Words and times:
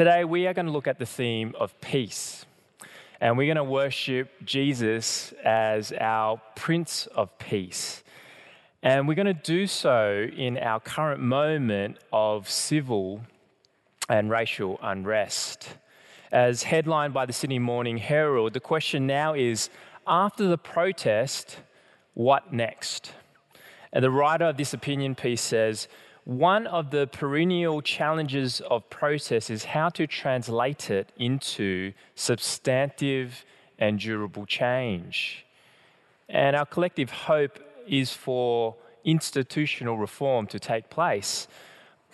Today, 0.00 0.24
we 0.24 0.46
are 0.46 0.54
going 0.54 0.64
to 0.64 0.72
look 0.72 0.86
at 0.86 0.98
the 0.98 1.04
theme 1.04 1.54
of 1.60 1.78
peace. 1.82 2.46
And 3.20 3.36
we're 3.36 3.52
going 3.52 3.62
to 3.62 3.70
worship 3.70 4.30
Jesus 4.46 5.34
as 5.44 5.92
our 5.92 6.40
Prince 6.56 7.06
of 7.08 7.38
Peace. 7.38 8.02
And 8.82 9.06
we're 9.06 9.14
going 9.14 9.26
to 9.26 9.34
do 9.34 9.66
so 9.66 10.26
in 10.34 10.56
our 10.56 10.80
current 10.80 11.20
moment 11.20 11.98
of 12.14 12.48
civil 12.48 13.20
and 14.08 14.30
racial 14.30 14.80
unrest. 14.82 15.68
As 16.32 16.62
headlined 16.62 17.12
by 17.12 17.26
the 17.26 17.34
Sydney 17.34 17.58
Morning 17.58 17.98
Herald, 17.98 18.54
the 18.54 18.60
question 18.60 19.06
now 19.06 19.34
is 19.34 19.68
after 20.06 20.48
the 20.48 20.56
protest, 20.56 21.58
what 22.14 22.54
next? 22.54 23.12
And 23.92 24.02
the 24.02 24.10
writer 24.10 24.46
of 24.46 24.56
this 24.56 24.72
opinion 24.72 25.14
piece 25.14 25.42
says, 25.42 25.88
one 26.30 26.64
of 26.68 26.92
the 26.92 27.08
perennial 27.08 27.82
challenges 27.82 28.60
of 28.60 28.88
process 28.88 29.50
is 29.50 29.64
how 29.64 29.88
to 29.88 30.06
translate 30.06 30.88
it 30.88 31.10
into 31.16 31.92
substantive 32.14 33.44
and 33.80 33.98
durable 33.98 34.46
change. 34.46 35.44
And 36.28 36.54
our 36.54 36.66
collective 36.66 37.10
hope 37.10 37.58
is 37.84 38.12
for 38.12 38.76
institutional 39.04 39.98
reform 39.98 40.46
to 40.46 40.60
take 40.60 40.88
place. 40.88 41.48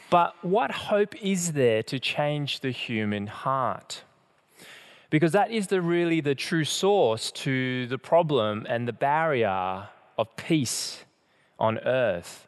But 0.08 0.34
what 0.42 0.70
hope 0.70 1.14
is 1.22 1.52
there 1.52 1.82
to 1.82 1.98
change 2.00 2.60
the 2.60 2.70
human 2.70 3.26
heart? 3.26 4.02
Because 5.10 5.32
that 5.32 5.50
is 5.50 5.66
the 5.66 5.82
really 5.82 6.22
the 6.22 6.34
true 6.34 6.64
source 6.64 7.30
to 7.32 7.86
the 7.88 7.98
problem 7.98 8.64
and 8.66 8.88
the 8.88 8.94
barrier 8.94 9.88
of 10.16 10.34
peace 10.36 11.04
on 11.58 11.78
earth. 11.80 12.45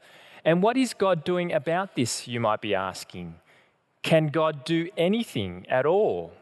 And 0.48 0.62
what 0.62 0.78
is 0.78 0.94
God 0.94 1.24
doing 1.24 1.52
about 1.52 1.94
this, 1.94 2.26
you 2.26 2.40
might 2.40 2.62
be 2.62 2.74
asking? 2.74 3.34
Can 4.02 4.28
God 4.28 4.64
do 4.64 4.88
anything 4.96 5.66
at 5.68 5.84
all? 5.84 6.32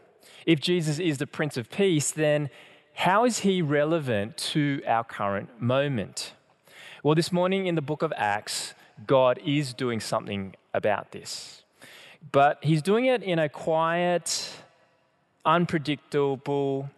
If 0.46 0.60
Jesus 0.60 1.00
is 1.00 1.18
the 1.18 1.26
Prince 1.26 1.56
of 1.56 1.68
Peace, 1.72 2.12
then 2.12 2.48
how 2.94 3.24
is 3.24 3.40
he 3.40 3.62
relevant 3.62 4.36
to 4.52 4.80
our 4.86 5.02
current 5.02 5.60
moment? 5.60 6.34
Well, 7.02 7.16
this 7.16 7.32
morning 7.32 7.66
in 7.66 7.74
the 7.74 7.82
book 7.82 8.02
of 8.02 8.12
Acts, 8.16 8.74
God 9.08 9.40
is 9.44 9.74
doing 9.74 9.98
something 9.98 10.54
about 10.72 11.10
this. 11.10 11.64
But 12.30 12.60
he's 12.62 12.82
doing 12.82 13.06
it 13.06 13.24
in 13.24 13.40
a 13.40 13.48
quiet, 13.48 14.52
unpredictable, 15.44 16.90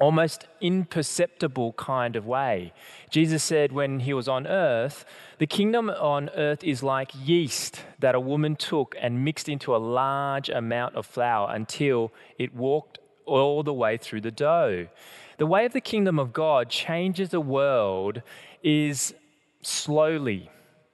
almost 0.00 0.46
imperceptible 0.60 1.72
kind 1.74 2.16
of 2.16 2.26
way. 2.26 2.72
Jesus 3.10 3.42
said 3.42 3.72
when 3.72 4.00
he 4.00 4.12
was 4.12 4.28
on 4.28 4.46
earth, 4.46 5.04
the 5.38 5.46
kingdom 5.46 5.88
on 5.90 6.28
earth 6.36 6.62
is 6.62 6.82
like 6.82 7.10
yeast 7.14 7.82
that 7.98 8.14
a 8.14 8.20
woman 8.20 8.56
took 8.56 8.94
and 9.00 9.24
mixed 9.24 9.48
into 9.48 9.74
a 9.74 9.78
large 9.78 10.48
amount 10.48 10.94
of 10.96 11.06
flour 11.06 11.50
until 11.54 12.12
it 12.38 12.54
walked 12.54 12.98
all 13.24 13.62
the 13.62 13.72
way 13.72 13.96
through 13.96 14.20
the 14.20 14.30
dough. 14.30 14.86
The 15.38 15.46
way 15.46 15.66
of 15.66 15.72
the 15.72 15.80
kingdom 15.80 16.18
of 16.18 16.32
God 16.32 16.70
changes 16.70 17.30
the 17.30 17.40
world 17.40 18.22
is 18.62 19.14
slowly, 19.62 20.50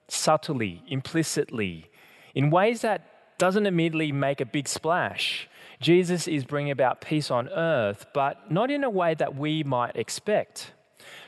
subtly, 0.08 0.82
implicitly, 0.88 1.90
in 2.34 2.50
ways 2.50 2.80
that 2.80 3.38
doesn't 3.38 3.66
immediately 3.66 4.12
make 4.12 4.40
a 4.40 4.46
big 4.46 4.68
splash. 4.68 5.48
Jesus 5.82 6.28
is 6.28 6.44
bringing 6.44 6.70
about 6.70 7.00
peace 7.00 7.30
on 7.30 7.48
earth, 7.48 8.06
but 8.14 8.50
not 8.50 8.70
in 8.70 8.84
a 8.84 8.90
way 8.90 9.14
that 9.14 9.36
we 9.36 9.64
might 9.64 9.96
expect. 9.96 10.72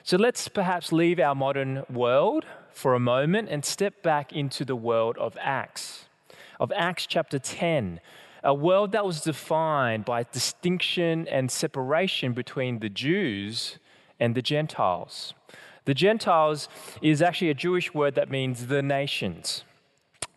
So 0.05 0.17
let's 0.17 0.47
perhaps 0.49 0.93
leave 0.93 1.19
our 1.19 1.35
modern 1.35 1.83
world 1.91 2.47
for 2.71 2.95
a 2.95 3.01
moment 3.01 3.49
and 3.51 3.65
step 3.65 4.03
back 4.03 4.33
into 4.33 4.65
the 4.65 4.77
world 4.77 5.19
of 5.19 5.37
Acts, 5.41 6.07
of 6.61 6.73
Acts 6.77 7.07
chapter 7.07 7.39
10, 7.39 8.01
a 8.45 8.55
world 8.55 8.93
that 8.93 9.05
was 9.05 9.23
defined 9.23 10.05
by 10.05 10.25
distinction 10.31 11.27
and 11.29 11.51
separation 11.51 12.33
between 12.33 12.79
the 12.79 12.89
Jews 12.89 13.79
and 14.21 14.35
the 14.35 14.43
Gentiles. 14.43 15.35
The 15.85 15.95
Gentiles 15.95 16.69
is 17.03 17.21
actually 17.21 17.51
a 17.51 17.55
Jewish 17.55 17.93
word 17.93 18.15
that 18.15 18.31
means 18.31 18.69
the 18.69 18.83
nations. 18.83 19.65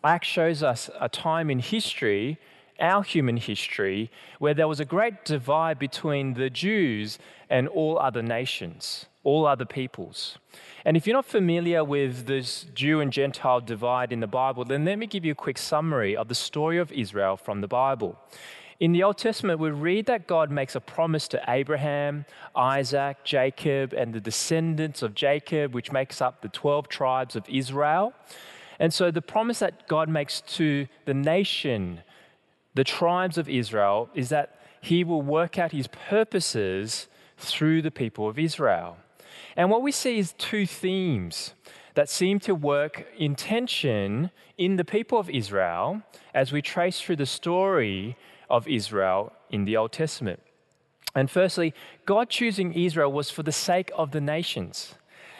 Acts 0.02 0.28
shows 0.28 0.62
us 0.62 0.90
a 1.00 1.08
time 1.08 1.50
in 1.50 1.60
history 1.60 2.38
our 2.80 3.02
human 3.02 3.36
history 3.36 4.10
where 4.38 4.54
there 4.54 4.68
was 4.68 4.80
a 4.80 4.84
great 4.84 5.24
divide 5.24 5.78
between 5.78 6.34
the 6.34 6.50
Jews 6.50 7.18
and 7.50 7.68
all 7.68 7.98
other 7.98 8.22
nations, 8.22 9.06
all 9.24 9.46
other 9.46 9.64
peoples. 9.64 10.38
And 10.84 10.96
if 10.96 11.06
you're 11.06 11.16
not 11.16 11.26
familiar 11.26 11.84
with 11.84 12.26
this 12.26 12.66
Jew 12.74 13.00
and 13.00 13.12
Gentile 13.12 13.60
divide 13.60 14.12
in 14.12 14.20
the 14.20 14.26
Bible, 14.26 14.64
then 14.64 14.84
let 14.84 14.98
me 14.98 15.06
give 15.06 15.24
you 15.24 15.32
a 15.32 15.42
quick 15.46 15.58
summary 15.58 16.16
of 16.16 16.28
the 16.28 16.34
story 16.34 16.78
of 16.78 16.92
Israel 16.92 17.36
from 17.36 17.60
the 17.60 17.68
Bible. 17.68 18.18
In 18.80 18.92
the 18.92 19.02
Old 19.02 19.18
Testament, 19.18 19.58
we 19.58 19.70
read 19.70 20.06
that 20.06 20.28
God 20.28 20.52
makes 20.52 20.76
a 20.76 20.80
promise 20.80 21.26
to 21.28 21.42
Abraham, 21.48 22.24
Isaac, 22.54 23.24
Jacob, 23.24 23.92
and 23.92 24.14
the 24.14 24.20
descendants 24.20 25.02
of 25.02 25.16
Jacob, 25.16 25.74
which 25.74 25.90
makes 25.90 26.22
up 26.22 26.42
the 26.42 26.48
12 26.48 26.88
tribes 26.88 27.34
of 27.34 27.44
Israel. 27.48 28.14
And 28.78 28.94
so 28.94 29.10
the 29.10 29.20
promise 29.20 29.58
that 29.58 29.88
God 29.88 30.08
makes 30.08 30.42
to 30.42 30.86
the 31.06 31.14
nation 31.14 32.02
the 32.74 32.84
tribes 32.84 33.38
of 33.38 33.48
Israel 33.48 34.10
is 34.14 34.28
that 34.28 34.58
he 34.80 35.04
will 35.04 35.22
work 35.22 35.58
out 35.58 35.72
his 35.72 35.88
purposes 35.88 37.08
through 37.36 37.82
the 37.82 37.90
people 37.90 38.28
of 38.28 38.38
Israel. 38.38 38.96
And 39.56 39.70
what 39.70 39.82
we 39.82 39.92
see 39.92 40.18
is 40.18 40.34
two 40.38 40.66
themes 40.66 41.54
that 41.94 42.08
seem 42.08 42.38
to 42.40 42.54
work 42.54 43.06
in 43.16 43.34
tension 43.34 44.30
in 44.56 44.76
the 44.76 44.84
people 44.84 45.18
of 45.18 45.28
Israel 45.28 46.02
as 46.32 46.52
we 46.52 46.62
trace 46.62 47.00
through 47.00 47.16
the 47.16 47.26
story 47.26 48.16
of 48.48 48.68
Israel 48.68 49.32
in 49.50 49.64
the 49.64 49.76
Old 49.76 49.92
Testament. 49.92 50.40
And 51.14 51.30
firstly, 51.30 51.74
God 52.06 52.28
choosing 52.28 52.72
Israel 52.72 53.10
was 53.10 53.30
for 53.30 53.42
the 53.42 53.52
sake 53.52 53.90
of 53.96 54.12
the 54.12 54.20
nations. 54.20 54.94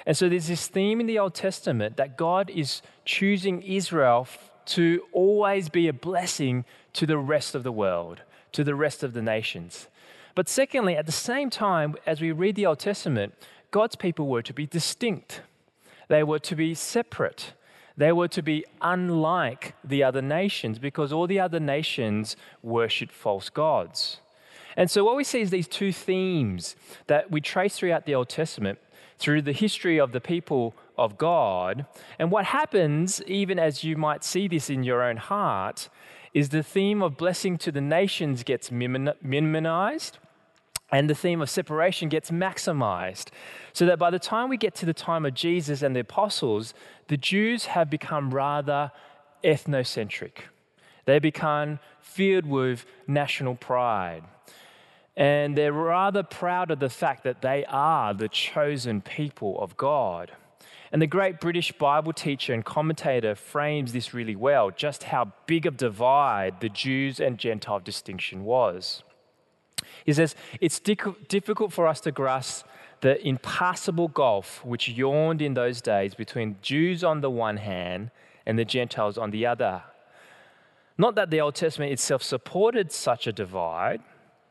And 0.06 0.16
so 0.16 0.28
there's 0.28 0.48
this 0.48 0.66
theme 0.66 1.00
in 1.00 1.06
the 1.06 1.18
Old 1.18 1.34
Testament 1.34 1.96
that 1.96 2.16
God 2.16 2.50
is 2.50 2.82
choosing 3.04 3.62
Israel 3.62 4.26
to 4.66 5.02
always 5.12 5.68
be 5.68 5.88
a 5.88 5.92
blessing 5.92 6.64
to 6.98 7.06
the 7.06 7.16
rest 7.16 7.54
of 7.54 7.62
the 7.62 7.70
world, 7.70 8.22
to 8.50 8.64
the 8.64 8.74
rest 8.74 9.04
of 9.04 9.12
the 9.12 9.22
nations. 9.22 9.86
But 10.34 10.48
secondly, 10.48 10.96
at 10.96 11.06
the 11.06 11.12
same 11.12 11.48
time, 11.48 11.94
as 12.06 12.20
we 12.20 12.32
read 12.32 12.56
the 12.56 12.66
Old 12.66 12.80
Testament, 12.80 13.34
God's 13.70 13.94
people 13.94 14.26
were 14.26 14.42
to 14.42 14.52
be 14.52 14.66
distinct, 14.66 15.42
they 16.08 16.24
were 16.24 16.40
to 16.40 16.56
be 16.56 16.74
separate. 16.74 17.52
They 17.96 18.12
were 18.12 18.28
to 18.28 18.42
be 18.42 18.64
unlike 18.80 19.74
the 19.82 20.04
other 20.04 20.22
nations 20.22 20.78
because 20.78 21.12
all 21.12 21.26
the 21.26 21.40
other 21.40 21.58
nations 21.58 22.36
worshiped 22.62 23.12
false 23.12 23.48
gods. 23.50 24.20
And 24.76 24.88
so, 24.88 25.02
what 25.02 25.16
we 25.16 25.24
see 25.24 25.40
is 25.40 25.50
these 25.50 25.66
two 25.66 25.92
themes 25.92 26.76
that 27.08 27.28
we 27.28 27.40
trace 27.40 27.76
throughout 27.76 28.06
the 28.06 28.14
Old 28.14 28.28
Testament 28.28 28.78
through 29.18 29.42
the 29.42 29.52
history 29.52 29.98
of 29.98 30.12
the 30.12 30.20
people 30.20 30.74
of 30.96 31.18
God. 31.18 31.86
And 32.20 32.30
what 32.30 32.44
happens, 32.44 33.20
even 33.26 33.58
as 33.58 33.82
you 33.82 33.96
might 33.96 34.22
see 34.22 34.46
this 34.46 34.70
in 34.70 34.84
your 34.84 35.02
own 35.02 35.16
heart, 35.16 35.88
is 36.38 36.50
the 36.50 36.62
theme 36.62 37.02
of 37.02 37.16
blessing 37.16 37.58
to 37.58 37.72
the 37.72 37.80
nations 37.80 38.44
gets 38.44 38.70
minimized 38.70 40.18
and 40.92 41.10
the 41.10 41.14
theme 41.14 41.42
of 41.42 41.50
separation 41.50 42.08
gets 42.08 42.30
maximized. 42.30 43.30
So 43.72 43.86
that 43.86 43.98
by 43.98 44.10
the 44.10 44.20
time 44.20 44.48
we 44.48 44.56
get 44.56 44.76
to 44.76 44.86
the 44.86 44.94
time 44.94 45.26
of 45.26 45.34
Jesus 45.34 45.82
and 45.82 45.96
the 45.96 46.00
apostles, 46.00 46.74
the 47.08 47.16
Jews 47.16 47.64
have 47.64 47.90
become 47.90 48.30
rather 48.30 48.92
ethnocentric. 49.42 50.44
They 51.06 51.18
become 51.18 51.80
filled 52.00 52.46
with 52.46 52.86
national 53.08 53.56
pride. 53.56 54.22
And 55.16 55.58
they're 55.58 55.72
rather 55.72 56.22
proud 56.22 56.70
of 56.70 56.78
the 56.78 56.88
fact 56.88 57.24
that 57.24 57.42
they 57.42 57.64
are 57.64 58.14
the 58.14 58.28
chosen 58.28 59.00
people 59.00 59.60
of 59.60 59.76
God. 59.76 60.30
And 60.92 61.02
the 61.02 61.06
great 61.06 61.40
British 61.40 61.72
Bible 61.72 62.12
teacher 62.12 62.54
and 62.54 62.64
commentator 62.64 63.34
frames 63.34 63.92
this 63.92 64.14
really 64.14 64.36
well 64.36 64.70
just 64.70 65.04
how 65.04 65.32
big 65.46 65.66
a 65.66 65.70
divide 65.70 66.60
the 66.60 66.68
Jews 66.68 67.20
and 67.20 67.38
Gentile 67.38 67.80
distinction 67.80 68.44
was. 68.44 69.02
He 70.04 70.12
says, 70.12 70.34
It's 70.60 70.80
difficult 70.80 71.72
for 71.72 71.86
us 71.86 72.00
to 72.00 72.12
grasp 72.12 72.66
the 73.00 73.24
impassable 73.26 74.08
gulf 74.08 74.64
which 74.64 74.88
yawned 74.88 75.40
in 75.40 75.54
those 75.54 75.80
days 75.80 76.14
between 76.14 76.56
Jews 76.62 77.04
on 77.04 77.20
the 77.20 77.30
one 77.30 77.58
hand 77.58 78.10
and 78.46 78.58
the 78.58 78.64
Gentiles 78.64 79.18
on 79.18 79.30
the 79.30 79.46
other. 79.46 79.82
Not 80.96 81.14
that 81.14 81.30
the 81.30 81.40
Old 81.40 81.54
Testament 81.54 81.92
itself 81.92 82.22
supported 82.22 82.90
such 82.90 83.26
a 83.26 83.32
divide. 83.32 84.00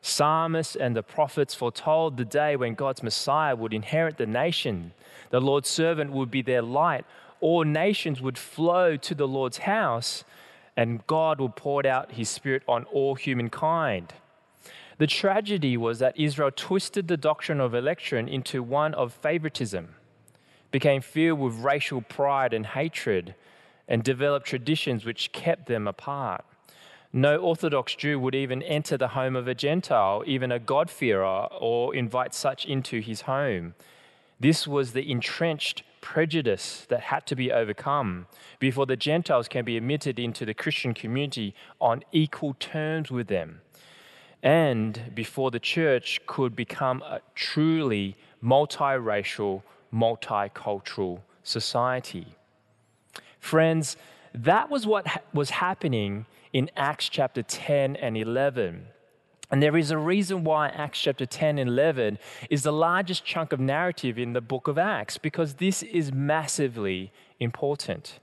Psalmists 0.00 0.76
and 0.76 0.96
the 0.96 1.02
prophets 1.02 1.54
foretold 1.54 2.16
the 2.16 2.24
day 2.24 2.56
when 2.56 2.74
God's 2.74 3.02
Messiah 3.02 3.56
would 3.56 3.74
inherit 3.74 4.16
the 4.16 4.26
nation 4.26 4.92
the 5.30 5.40
Lord's 5.40 5.68
servant 5.68 6.12
would 6.12 6.30
be 6.30 6.42
their 6.42 6.62
light. 6.62 7.04
All 7.40 7.64
nations 7.64 8.20
would 8.20 8.38
flow 8.38 8.96
to 8.96 9.14
the 9.14 9.28
Lord's 9.28 9.58
house, 9.58 10.24
and 10.76 11.06
God 11.06 11.40
would 11.40 11.56
pour 11.56 11.86
out 11.86 12.12
his 12.12 12.28
spirit 12.28 12.62
on 12.66 12.84
all 12.84 13.14
humankind. 13.14 14.14
The 14.98 15.06
tragedy 15.06 15.76
was 15.76 16.00
that 16.00 16.18
Israel 16.18 16.50
twisted 16.54 17.06
the 17.06 17.16
doctrine 17.16 17.60
of 17.60 17.74
election 17.74 18.28
into 18.28 18.62
one 18.62 18.94
of 18.94 19.12
favoritism, 19.12 19.94
became 20.70 21.00
filled 21.00 21.38
with 21.38 21.54
racial 21.54 22.00
pride 22.00 22.52
and 22.52 22.66
hatred, 22.66 23.34
and 23.86 24.02
developed 24.02 24.46
traditions 24.46 25.04
which 25.04 25.32
kept 25.32 25.66
them 25.66 25.86
apart. 25.86 26.44
No 27.12 27.38
Orthodox 27.38 27.94
Jew 27.94 28.18
would 28.18 28.34
even 28.34 28.62
enter 28.62 28.98
the 28.98 29.08
home 29.08 29.34
of 29.34 29.48
a 29.48 29.54
Gentile, 29.54 30.22
even 30.26 30.52
a 30.52 30.58
God-fearer, 30.58 31.46
or 31.58 31.94
invite 31.94 32.34
such 32.34 32.66
into 32.66 33.00
his 33.00 33.22
home. 33.22 33.74
This 34.40 34.68
was 34.68 34.92
the 34.92 35.10
entrenched 35.10 35.82
prejudice 36.00 36.86
that 36.88 37.00
had 37.00 37.26
to 37.26 37.34
be 37.34 37.50
overcome 37.50 38.26
before 38.60 38.86
the 38.86 38.96
Gentiles 38.96 39.48
can 39.48 39.64
be 39.64 39.76
admitted 39.76 40.18
into 40.18 40.44
the 40.44 40.54
Christian 40.54 40.94
community 40.94 41.54
on 41.80 42.04
equal 42.12 42.54
terms 42.60 43.10
with 43.10 43.26
them, 43.26 43.60
and 44.42 45.10
before 45.14 45.50
the 45.50 45.58
church 45.58 46.20
could 46.26 46.54
become 46.54 47.02
a 47.02 47.20
truly 47.34 48.16
multiracial, 48.42 49.62
multicultural 49.92 51.20
society. 51.42 52.36
Friends, 53.40 53.96
that 54.32 54.70
was 54.70 54.86
what 54.86 55.06
ha- 55.08 55.20
was 55.32 55.50
happening 55.50 56.26
in 56.52 56.70
Acts 56.76 57.08
chapter 57.08 57.42
10 57.42 57.96
and 57.96 58.16
11. 58.16 58.86
And 59.50 59.62
there 59.62 59.76
is 59.76 59.90
a 59.90 59.98
reason 59.98 60.44
why 60.44 60.68
Acts 60.68 61.00
chapter 61.00 61.24
10 61.24 61.58
and 61.58 61.70
11 61.70 62.18
is 62.50 62.62
the 62.62 62.72
largest 62.72 63.24
chunk 63.24 63.52
of 63.52 63.60
narrative 63.60 64.18
in 64.18 64.34
the 64.34 64.40
book 64.40 64.68
of 64.68 64.76
Acts, 64.76 65.16
because 65.16 65.54
this 65.54 65.82
is 65.82 66.12
massively 66.12 67.12
important. 67.40 68.20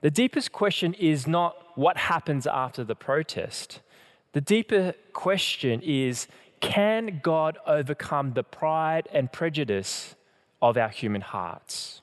The 0.00 0.10
deepest 0.10 0.52
question 0.52 0.94
is 0.94 1.26
not 1.26 1.56
what 1.76 1.96
happens 1.96 2.46
after 2.46 2.84
the 2.84 2.94
protest. 2.94 3.80
The 4.32 4.40
deeper 4.40 4.94
question 5.12 5.80
is 5.82 6.28
can 6.60 7.20
God 7.22 7.58
overcome 7.66 8.32
the 8.32 8.42
pride 8.42 9.08
and 9.12 9.32
prejudice 9.32 10.14
of 10.60 10.76
our 10.76 10.88
human 10.88 11.20
hearts? 11.20 12.00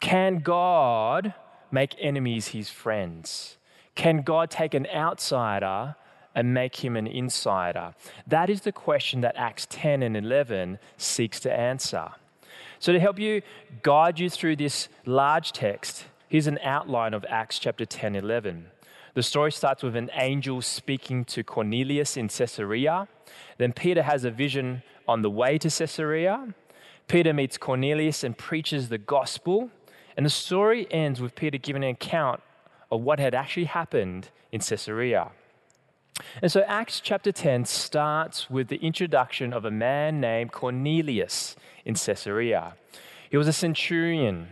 Can 0.00 0.38
God 0.38 1.34
make 1.70 1.94
enemies 2.00 2.48
his 2.48 2.70
friends? 2.70 3.56
Can 3.94 4.22
God 4.22 4.50
take 4.50 4.74
an 4.74 4.86
outsider 4.86 5.96
and 6.34 6.54
make 6.54 6.84
him 6.84 6.96
an 6.96 7.06
insider? 7.06 7.94
That 8.26 8.50
is 8.50 8.62
the 8.62 8.72
question 8.72 9.20
that 9.22 9.36
Acts 9.36 9.66
10 9.70 10.02
and 10.02 10.16
11 10.16 10.78
seeks 10.96 11.40
to 11.40 11.52
answer. 11.52 12.10
So, 12.78 12.92
to 12.92 12.98
help 12.98 13.18
you 13.18 13.42
guide 13.82 14.18
you 14.18 14.28
through 14.28 14.56
this 14.56 14.88
large 15.06 15.52
text, 15.52 16.06
here's 16.28 16.46
an 16.46 16.58
outline 16.62 17.14
of 17.14 17.24
Acts 17.28 17.58
chapter 17.58 17.84
10 17.84 18.16
11. 18.16 18.66
The 19.14 19.22
story 19.22 19.52
starts 19.52 19.82
with 19.82 19.94
an 19.94 20.10
angel 20.14 20.62
speaking 20.62 21.24
to 21.26 21.44
Cornelius 21.44 22.16
in 22.16 22.28
Caesarea. 22.28 23.08
Then 23.58 23.72
Peter 23.72 24.02
has 24.02 24.24
a 24.24 24.30
vision 24.30 24.82
on 25.06 25.20
the 25.22 25.30
way 25.30 25.58
to 25.58 25.68
Caesarea. 25.68 26.54
Peter 27.08 27.34
meets 27.34 27.58
Cornelius 27.58 28.24
and 28.24 28.36
preaches 28.36 28.88
the 28.88 28.98
gospel. 28.98 29.70
And 30.16 30.24
the 30.24 30.30
story 30.30 30.86
ends 30.90 31.20
with 31.20 31.34
Peter 31.34 31.58
giving 31.58 31.84
an 31.84 31.90
account 31.90 32.40
of 32.90 33.02
what 33.02 33.18
had 33.18 33.34
actually 33.34 33.66
happened 33.66 34.30
in 34.50 34.60
Caesarea. 34.60 35.30
And 36.40 36.50
so 36.50 36.62
Acts 36.62 37.00
chapter 37.00 37.32
10 37.32 37.64
starts 37.64 38.48
with 38.50 38.68
the 38.68 38.76
introduction 38.76 39.52
of 39.52 39.64
a 39.64 39.70
man 39.70 40.20
named 40.20 40.52
Cornelius 40.52 41.56
in 41.84 41.94
Caesarea. 41.94 42.74
He 43.30 43.36
was 43.36 43.48
a 43.48 43.52
centurion 43.52 44.48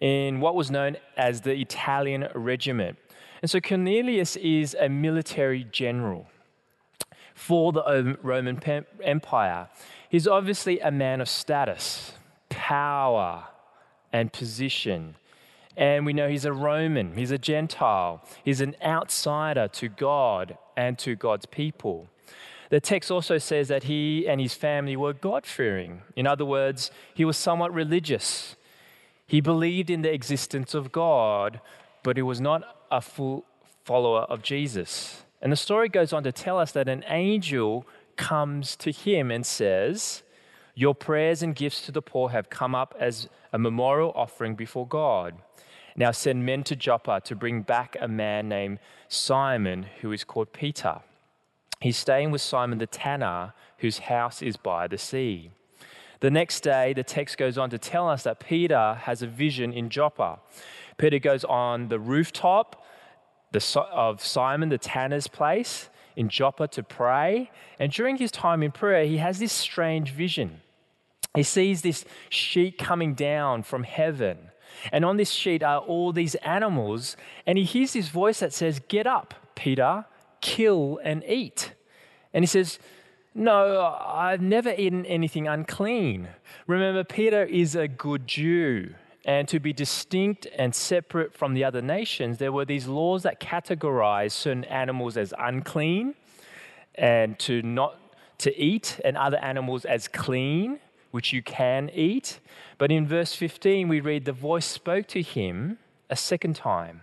in 0.00 0.40
what 0.40 0.54
was 0.54 0.70
known 0.70 0.96
as 1.16 1.42
the 1.42 1.54
Italian 1.54 2.28
regiment. 2.34 2.98
And 3.42 3.50
so 3.50 3.60
Cornelius 3.60 4.36
is 4.36 4.76
a 4.78 4.88
military 4.88 5.64
general 5.64 6.26
for 7.34 7.72
the 7.72 8.18
Roman 8.22 8.60
Empire. 9.02 9.68
He's 10.08 10.26
obviously 10.26 10.80
a 10.80 10.90
man 10.90 11.20
of 11.20 11.28
status, 11.28 12.12
power, 12.48 13.44
and 14.12 14.32
position. 14.32 15.16
And 15.76 16.06
we 16.06 16.12
know 16.12 16.28
he's 16.28 16.46
a 16.46 16.52
Roman, 16.52 17.16
he's 17.16 17.30
a 17.30 17.38
Gentile, 17.38 18.24
he's 18.44 18.60
an 18.60 18.76
outsider 18.82 19.68
to 19.68 19.88
God 19.88 20.56
and 20.76 20.98
to 21.00 21.14
God's 21.14 21.46
people. 21.46 22.08
The 22.70 22.80
text 22.80 23.10
also 23.10 23.38
says 23.38 23.68
that 23.68 23.84
he 23.84 24.26
and 24.26 24.40
his 24.40 24.54
family 24.54 24.96
were 24.96 25.12
God 25.12 25.46
fearing. 25.46 26.02
In 26.16 26.26
other 26.26 26.44
words, 26.44 26.90
he 27.14 27.24
was 27.24 27.36
somewhat 27.36 27.72
religious. 27.72 28.56
He 29.26 29.40
believed 29.40 29.90
in 29.90 30.02
the 30.02 30.12
existence 30.12 30.74
of 30.74 30.92
God, 30.92 31.60
but 32.02 32.16
he 32.16 32.22
was 32.22 32.40
not 32.40 32.62
a 32.90 33.00
full 33.00 33.44
follower 33.84 34.22
of 34.22 34.42
Jesus. 34.42 35.22
And 35.40 35.52
the 35.52 35.56
story 35.56 35.88
goes 35.88 36.12
on 36.12 36.24
to 36.24 36.32
tell 36.32 36.58
us 36.58 36.72
that 36.72 36.88
an 36.88 37.04
angel 37.06 37.86
comes 38.16 38.74
to 38.76 38.90
him 38.90 39.30
and 39.30 39.46
says, 39.46 40.22
Your 40.74 40.94
prayers 40.94 41.42
and 41.42 41.54
gifts 41.54 41.82
to 41.86 41.92
the 41.92 42.02
poor 42.02 42.30
have 42.30 42.50
come 42.50 42.74
up 42.74 42.94
as 42.98 43.28
a 43.52 43.58
memorial 43.58 44.12
offering 44.16 44.54
before 44.54 44.86
God. 44.86 45.34
Now 45.96 46.10
send 46.10 46.44
men 46.44 46.62
to 46.64 46.76
Joppa 46.76 47.22
to 47.24 47.34
bring 47.34 47.62
back 47.62 47.96
a 48.00 48.08
man 48.08 48.48
named 48.48 48.78
Simon, 49.08 49.86
who 50.02 50.12
is 50.12 50.24
called 50.24 50.52
Peter. 50.52 51.00
He's 51.80 51.96
staying 51.96 52.30
with 52.30 52.42
Simon 52.42 52.78
the 52.78 52.86
tanner, 52.86 53.54
whose 53.78 53.98
house 53.98 54.42
is 54.42 54.56
by 54.56 54.86
the 54.86 54.98
sea. 54.98 55.50
The 56.20 56.30
next 56.30 56.60
day, 56.60 56.92
the 56.92 57.04
text 57.04 57.38
goes 57.38 57.58
on 57.58 57.70
to 57.70 57.78
tell 57.78 58.08
us 58.08 58.22
that 58.24 58.40
Peter 58.40 58.94
has 59.02 59.22
a 59.22 59.26
vision 59.26 59.72
in 59.72 59.88
Joppa. 59.90 60.38
Peter 60.96 61.18
goes 61.18 61.44
on 61.44 61.88
the 61.88 61.98
rooftop 61.98 62.84
of 63.92 64.22
Simon 64.22 64.68
the 64.68 64.78
tanner's 64.78 65.28
place 65.28 65.88
in 66.14 66.28
Joppa 66.28 66.68
to 66.68 66.82
pray. 66.82 67.50
And 67.78 67.92
during 67.92 68.16
his 68.16 68.30
time 68.30 68.62
in 68.62 68.72
prayer, 68.72 69.04
he 69.04 69.18
has 69.18 69.38
this 69.38 69.52
strange 69.52 70.12
vision. 70.12 70.60
He 71.34 71.42
sees 71.42 71.82
this 71.82 72.04
sheet 72.30 72.78
coming 72.78 73.14
down 73.14 73.62
from 73.62 73.82
heaven 73.82 74.50
and 74.92 75.04
on 75.04 75.16
this 75.16 75.30
sheet 75.30 75.62
are 75.62 75.78
all 75.78 76.12
these 76.12 76.34
animals. 76.36 77.16
And 77.46 77.58
he 77.58 77.64
hears 77.64 77.92
this 77.92 78.08
voice 78.08 78.40
that 78.40 78.52
says, 78.52 78.80
Get 78.88 79.06
up, 79.06 79.34
Peter, 79.54 80.06
kill 80.40 81.00
and 81.02 81.24
eat. 81.24 81.72
And 82.32 82.42
he 82.42 82.46
says, 82.46 82.78
No, 83.34 83.82
I've 83.82 84.40
never 84.40 84.70
eaten 84.70 85.06
anything 85.06 85.48
unclean. 85.48 86.28
Remember, 86.66 87.04
Peter 87.04 87.44
is 87.44 87.74
a 87.74 87.88
good 87.88 88.26
Jew. 88.26 88.94
And 89.24 89.48
to 89.48 89.58
be 89.58 89.72
distinct 89.72 90.46
and 90.56 90.72
separate 90.72 91.34
from 91.34 91.54
the 91.54 91.64
other 91.64 91.82
nations, 91.82 92.38
there 92.38 92.52
were 92.52 92.64
these 92.64 92.86
laws 92.86 93.24
that 93.24 93.40
categorized 93.40 94.32
certain 94.32 94.64
animals 94.64 95.16
as 95.16 95.34
unclean 95.36 96.14
and 96.94 97.36
to 97.40 97.60
not 97.62 97.98
to 98.38 98.56
eat, 98.60 99.00
and 99.04 99.16
other 99.16 99.38
animals 99.38 99.84
as 99.84 100.08
clean 100.08 100.78
which 101.16 101.32
you 101.32 101.40
can 101.40 101.88
eat. 101.94 102.40
But 102.76 102.92
in 102.92 103.06
verse 103.06 103.32
15, 103.32 103.88
we 103.88 104.00
read, 104.00 104.26
The 104.26 104.32
voice 104.32 104.66
spoke 104.66 105.06
to 105.06 105.22
him 105.22 105.78
a 106.10 106.14
second 106.14 106.56
time 106.56 107.00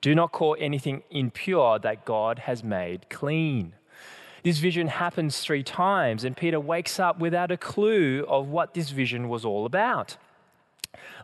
Do 0.00 0.14
not 0.14 0.32
call 0.32 0.56
anything 0.58 1.02
impure 1.10 1.78
that 1.80 2.06
God 2.06 2.38
has 2.38 2.64
made 2.64 3.10
clean. 3.10 3.74
This 4.44 4.60
vision 4.60 4.88
happens 4.88 5.40
three 5.40 5.62
times, 5.62 6.24
and 6.24 6.34
Peter 6.34 6.58
wakes 6.58 6.98
up 6.98 7.18
without 7.18 7.50
a 7.50 7.58
clue 7.58 8.24
of 8.26 8.48
what 8.48 8.72
this 8.72 8.88
vision 8.88 9.28
was 9.28 9.44
all 9.44 9.66
about. 9.66 10.16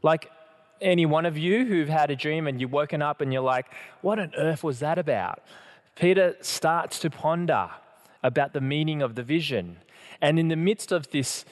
Like 0.02 0.30
any 0.82 1.06
one 1.06 1.24
of 1.24 1.38
you 1.38 1.64
who've 1.64 1.88
had 1.88 2.10
a 2.10 2.16
dream 2.16 2.46
and 2.46 2.60
you've 2.60 2.72
woken 2.72 3.00
up 3.00 3.22
and 3.22 3.32
you're 3.32 3.50
like, 3.56 3.64
What 4.02 4.18
on 4.18 4.34
earth 4.36 4.62
was 4.62 4.80
that 4.80 4.98
about? 4.98 5.42
Peter 5.96 6.36
starts 6.42 6.98
to 6.98 7.08
ponder 7.08 7.70
about 8.22 8.52
the 8.52 8.60
meaning 8.60 9.00
of 9.00 9.14
the 9.14 9.22
vision. 9.22 9.78
And 10.20 10.38
in 10.38 10.48
the 10.48 10.56
midst 10.56 10.92
of 10.92 11.08
this 11.12 11.46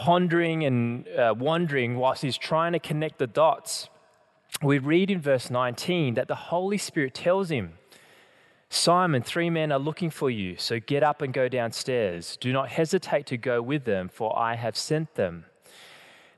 pondering 0.00 0.64
and 0.64 1.06
uh, 1.08 1.34
wondering 1.36 1.94
whilst 1.94 2.22
he's 2.22 2.38
trying 2.38 2.72
to 2.72 2.78
connect 2.78 3.18
the 3.18 3.26
dots, 3.26 3.90
we 4.62 4.78
read 4.78 5.10
in 5.10 5.20
verse 5.20 5.50
19 5.50 6.14
that 6.14 6.26
the 6.26 6.34
Holy 6.34 6.78
Spirit 6.78 7.12
tells 7.12 7.50
him, 7.50 7.74
Simon, 8.70 9.22
three 9.22 9.50
men 9.50 9.70
are 9.70 9.78
looking 9.78 10.08
for 10.08 10.30
you, 10.30 10.56
so 10.56 10.80
get 10.80 11.02
up 11.02 11.20
and 11.20 11.34
go 11.34 11.48
downstairs. 11.48 12.38
Do 12.40 12.50
not 12.50 12.70
hesitate 12.70 13.26
to 13.26 13.36
go 13.36 13.60
with 13.60 13.84
them, 13.84 14.08
for 14.08 14.38
I 14.38 14.54
have 14.54 14.74
sent 14.74 15.16
them. 15.16 15.44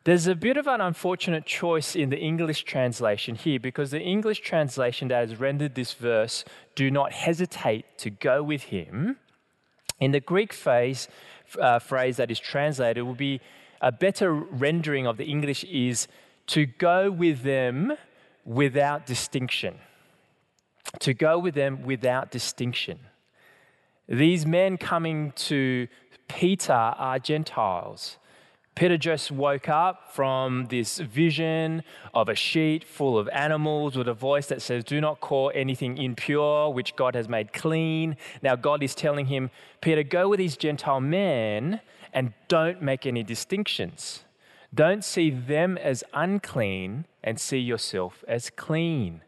There's 0.02 0.26
a 0.26 0.34
bit 0.34 0.56
of 0.56 0.66
an 0.66 0.80
unfortunate 0.80 1.46
choice 1.46 1.94
in 1.94 2.10
the 2.10 2.18
English 2.18 2.64
translation 2.64 3.36
here 3.36 3.60
because 3.60 3.92
the 3.92 4.00
English 4.00 4.40
translation 4.40 5.06
that 5.08 5.28
has 5.28 5.38
rendered 5.38 5.76
this 5.76 5.92
verse, 5.92 6.44
do 6.74 6.90
not 6.90 7.12
hesitate 7.12 7.96
to 7.98 8.10
go 8.10 8.42
with 8.42 8.64
him, 8.64 9.18
in 10.00 10.10
the 10.10 10.18
Greek 10.18 10.52
phase, 10.52 11.06
uh, 11.60 11.78
phrase 11.78 12.16
that 12.16 12.30
is 12.30 12.38
translated 12.38 13.04
would 13.04 13.16
be 13.16 13.40
a 13.80 13.92
better 13.92 14.32
rendering 14.32 15.06
of 15.06 15.16
the 15.16 15.24
English 15.24 15.64
is 15.64 16.08
to 16.46 16.66
go 16.66 17.10
with 17.10 17.42
them 17.42 17.96
without 18.44 19.06
distinction. 19.06 19.78
To 21.00 21.14
go 21.14 21.38
with 21.38 21.54
them 21.54 21.82
without 21.84 22.30
distinction. 22.30 22.98
These 24.08 24.46
men 24.46 24.78
coming 24.78 25.32
to 25.32 25.88
Peter 26.28 26.72
are 26.72 27.18
Gentiles. 27.18 28.18
Peter 28.74 28.96
just 28.96 29.30
woke 29.30 29.68
up 29.68 30.12
from 30.14 30.66
this 30.66 30.98
vision 30.98 31.82
of 32.14 32.28
a 32.28 32.34
sheet 32.34 32.84
full 32.84 33.18
of 33.18 33.28
animals 33.28 33.96
with 33.96 34.08
a 34.08 34.14
voice 34.14 34.46
that 34.46 34.62
says, 34.62 34.82
Do 34.82 35.00
not 35.00 35.20
call 35.20 35.52
anything 35.54 35.98
impure, 35.98 36.70
which 36.70 36.96
God 36.96 37.14
has 37.14 37.28
made 37.28 37.52
clean. 37.52 38.16
Now, 38.42 38.56
God 38.56 38.82
is 38.82 38.94
telling 38.94 39.26
him, 39.26 39.50
Peter, 39.82 40.02
go 40.02 40.28
with 40.28 40.38
these 40.38 40.56
Gentile 40.56 41.00
men 41.00 41.80
and 42.14 42.32
don't 42.48 42.80
make 42.80 43.06
any 43.06 43.22
distinctions. 43.22 44.24
Don't 44.74 45.04
see 45.04 45.28
them 45.28 45.76
as 45.76 46.02
unclean 46.14 47.04
and 47.22 47.38
see 47.38 47.58
yourself 47.58 48.24
as 48.26 48.48
clean. 48.48 49.20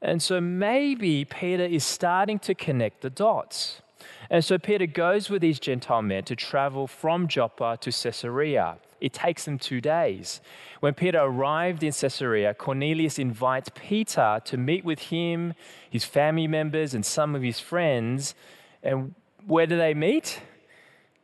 And 0.00 0.22
so 0.22 0.40
maybe 0.40 1.24
Peter 1.26 1.64
is 1.64 1.84
starting 1.84 2.38
to 2.40 2.54
connect 2.54 3.02
the 3.02 3.10
dots. 3.10 3.82
And 4.30 4.44
so 4.44 4.58
Peter 4.58 4.86
goes 4.86 5.28
with 5.28 5.42
these 5.42 5.58
Gentile 5.58 6.02
men 6.02 6.24
to 6.24 6.36
travel 6.36 6.86
from 6.86 7.28
Joppa 7.28 7.78
to 7.80 7.90
Caesarea. 7.90 8.78
It 9.00 9.12
takes 9.12 9.44
them 9.44 9.58
two 9.58 9.80
days. 9.80 10.40
When 10.80 10.94
Peter 10.94 11.18
arrived 11.20 11.82
in 11.82 11.92
Caesarea, 11.92 12.54
Cornelius 12.54 13.18
invites 13.18 13.70
Peter 13.74 14.40
to 14.44 14.56
meet 14.56 14.84
with 14.84 15.00
him, 15.00 15.54
his 15.90 16.04
family 16.04 16.46
members, 16.46 16.94
and 16.94 17.04
some 17.04 17.34
of 17.34 17.42
his 17.42 17.58
friends. 17.58 18.34
And 18.82 19.14
where 19.46 19.66
do 19.66 19.76
they 19.76 19.92
meet? 19.92 20.40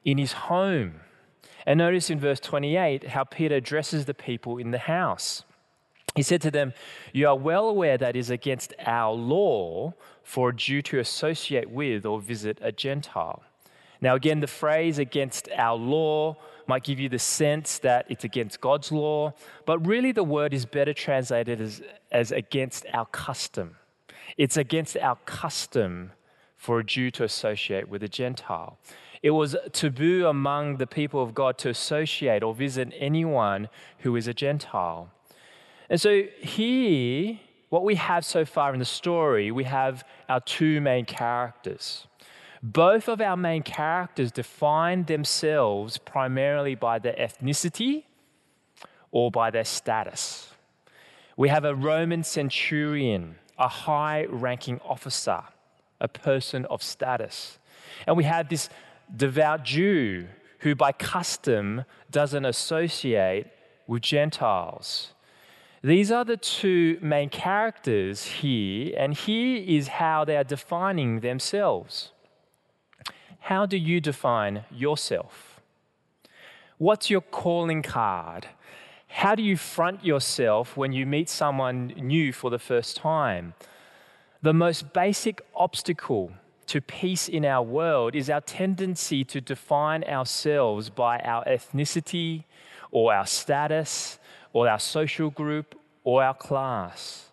In 0.05 0.19
his 0.19 0.33
home. 0.33 1.01
And 1.67 1.79
notice 1.79 2.11
in 2.11 2.19
verse 2.19 2.41
28 2.41 3.09
how 3.09 3.25
Peter 3.25 3.55
addresses 3.55 4.07
the 4.07 4.15
people 4.15 4.59
in 4.59 4.73
the 4.73 4.79
house. 4.79 5.45
He 6.17 6.23
said 6.23 6.41
to 6.43 6.51
them, 6.51 6.73
You 7.13 7.29
are 7.29 7.37
well 7.37 7.69
aware 7.69 7.97
that 7.97 8.17
it 8.17 8.19
is 8.19 8.31
against 8.31 8.75
our 8.85 9.13
law 9.13 9.95
for 10.29 10.51
a 10.51 10.55
Jew 10.55 10.83
to 10.83 10.99
associate 10.99 11.71
with 11.71 12.05
or 12.05 12.21
visit 12.21 12.59
a 12.61 12.71
Gentile. 12.71 13.43
Now, 14.03 14.15
again, 14.15 14.41
the 14.41 14.47
phrase 14.47 14.99
against 14.99 15.49
our 15.57 15.75
law 15.75 16.37
might 16.67 16.85
give 16.85 17.01
you 17.01 17.09
the 17.09 17.19
sense 17.19 17.79
that 17.79 18.05
it's 18.11 18.25
against 18.25 18.61
God's 18.61 18.93
law, 18.93 19.33
but 19.65 19.87
really 19.87 20.13
the 20.13 20.23
word 20.23 20.53
is 20.53 20.67
better 20.67 20.93
translated 20.93 21.63
as, 21.63 21.81
as 22.13 22.31
against 22.31 22.85
our 22.93 23.07
custom. 23.07 23.77
It's 24.37 24.59
against 24.59 24.99
our 24.99 25.17
custom 25.25 26.13
for 26.57 26.79
a 26.79 26.85
Jew 26.85 27.11
to 27.13 27.25
associate 27.25 27.89
with 27.89 28.03
a 28.03 28.09
Gentile. 28.09 28.77
It 29.23 29.31
was 29.31 29.57
taboo 29.73 30.27
among 30.27 30.77
the 30.77 30.87
people 30.87 31.23
of 31.23 31.35
God 31.35 31.57
to 31.59 31.71
associate 31.71 32.43
or 32.43 32.55
visit 32.55 32.93
anyone 32.99 33.71
who 34.01 34.15
is 34.15 34.29
a 34.29 34.35
Gentile. 34.35 35.11
And 35.89 35.99
so 35.99 36.25
here, 36.39 37.41
what 37.69 37.85
we 37.85 37.97
have 37.97 38.25
so 38.25 38.45
far 38.45 38.73
in 38.73 38.79
the 38.79 38.85
story, 38.85 39.51
we 39.51 39.65
have 39.65 40.05
our 40.29 40.41
two 40.41 40.81
main 40.81 41.05
characters. 41.05 42.07
Both 42.63 43.09
of 43.09 43.21
our 43.21 43.37
main 43.37 43.63
characters 43.63 44.33
define 44.33 45.05
themselves 45.05 45.99
primarily 45.99 46.75
by 46.75 46.99
their 46.99 47.13
ethnicity 47.15 48.05
or 49.13 49.31
by 49.31 49.51
their 49.51 49.65
status. 49.65 50.53
We 51.37 51.49
have 51.51 51.65
a 51.65 51.75
Roman 51.75 52.25
centurion, 52.25 53.37
a 53.59 53.69
high 53.69 54.25
ranking 54.29 54.81
officer, 54.81 55.43
a 56.01 56.09
person 56.09 56.65
of 56.67 56.83
status. 56.83 57.59
And 58.07 58.17
we 58.17 58.25
have 58.25 58.49
this 58.49 58.69
devout 59.15 59.65
Jew 59.65 60.27
who, 60.61 60.75
by 60.75 60.93
custom, 60.93 61.85
doesn't 62.11 62.45
associate 62.45 63.47
with 63.87 64.03
Gentiles. 64.03 65.13
These 65.83 66.11
are 66.11 66.25
the 66.25 66.37
two 66.37 66.99
main 67.01 67.29
characters 67.29 68.25
here, 68.25 68.93
and 68.97 69.15
here 69.15 69.63
is 69.65 69.89
how 69.89 70.25
they 70.25 70.37
are 70.37 70.45
defining 70.45 71.21
themselves. 71.21 72.11
How 73.41 73.65
do 73.65 73.77
you 73.77 74.01
define 74.01 74.65
yourself? 74.73 75.61
What's 76.79 77.11
your 77.11 77.21
calling 77.21 77.83
card? 77.83 78.49
How 79.07 79.37
do 79.37 79.43
you 79.43 79.57
front 79.57 80.05
yourself 80.05 80.77
when 80.77 80.93
you 80.93 81.07
meet 81.07 81.29
someone 81.29 81.89
new 81.97 82.33
for 82.33 82.51
the 82.51 82.59
first 82.59 82.97
time? 82.97 83.55
The 84.43 84.53
most 84.53 84.93
basic 84.93 85.41
obstacle 85.55 86.33
to 86.67 86.81
peace 86.81 87.29
in 87.29 87.45
our 87.45 87.63
world 87.63 88.15
is 88.15 88.29
our 88.29 88.41
tendency 88.41 89.25
to 89.25 89.41
define 89.41 90.05
ourselves 90.05 90.91
by 90.91 91.19
our 91.21 91.45
ethnicity 91.45 92.45
or 92.91 93.15
our 93.15 93.27
status 93.27 94.18
or 94.53 94.69
our 94.69 94.79
social 94.79 95.31
group 95.31 95.79
or 96.05 96.23
our 96.23 96.35
class. 96.35 97.31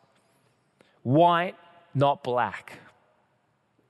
White, 1.03 1.55
not 1.93 2.23
black. 2.23 2.79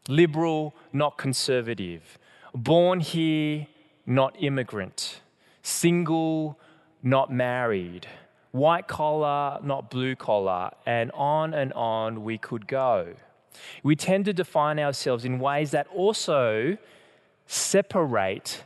Liberal, 0.07 0.75
not 0.93 1.17
conservative. 1.17 2.19
Born 2.53 2.99
here, 2.99 3.67
not 4.05 4.35
immigrant. 4.39 5.21
Single, 5.63 6.59
not 7.01 7.31
married. 7.31 8.07
White 8.51 8.87
collar, 8.87 9.59
not 9.63 9.89
blue 9.89 10.15
collar. 10.15 10.71
And 10.85 11.11
on 11.11 11.53
and 11.53 11.73
on 11.73 12.23
we 12.23 12.37
could 12.37 12.67
go. 12.67 13.15
We 13.83 13.95
tend 13.95 14.25
to 14.25 14.33
define 14.33 14.79
ourselves 14.79 15.25
in 15.25 15.39
ways 15.39 15.71
that 15.71 15.87
also 15.87 16.77
separate, 17.47 18.63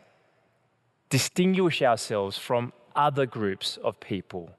distinguish 1.09 1.81
ourselves 1.81 2.37
from 2.37 2.73
other 2.99 3.25
groups 3.25 3.77
of 3.77 3.97
people, 4.01 4.49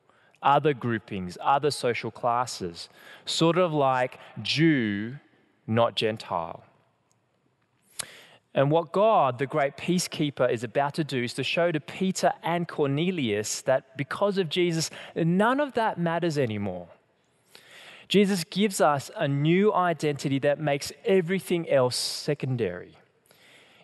other 0.43 0.73
groupings, 0.73 1.37
other 1.43 1.71
social 1.71 2.11
classes, 2.11 2.89
sort 3.27 3.59
of 3.59 3.71
like 3.75 4.19
Jew, 4.41 5.17
not 5.67 5.95
Gentile. 5.95 6.63
And 8.55 8.71
what 8.71 8.93
God, 8.93 9.39
the 9.39 9.47
great 9.47 9.77
peacekeeper, 9.77 10.51
is 10.51 10.65
about 10.65 10.95
to 10.95 11.05
do 11.05 11.23
is 11.23 11.35
to 11.35 11.45
show 11.45 11.71
to 11.71 11.81
Peter 11.81 12.33
and 12.43 12.67
Cornelius 12.67 13.61
that 13.63 13.97
because 13.97 14.39
of 14.39 14.49
Jesus, 14.49 14.91
none 15.15 15.61
of 15.61 15.75
that 15.75 15.99
matters 15.99 16.39
anymore. 16.39 16.89
Jesus 18.09 18.43
gives 18.45 18.81
us 18.81 19.11
a 19.17 19.29
new 19.29 19.73
identity 19.73 20.39
that 20.41 20.59
makes 20.59 20.93
everything 21.05 21.69
else 21.69 21.95
secondary. 21.95 22.97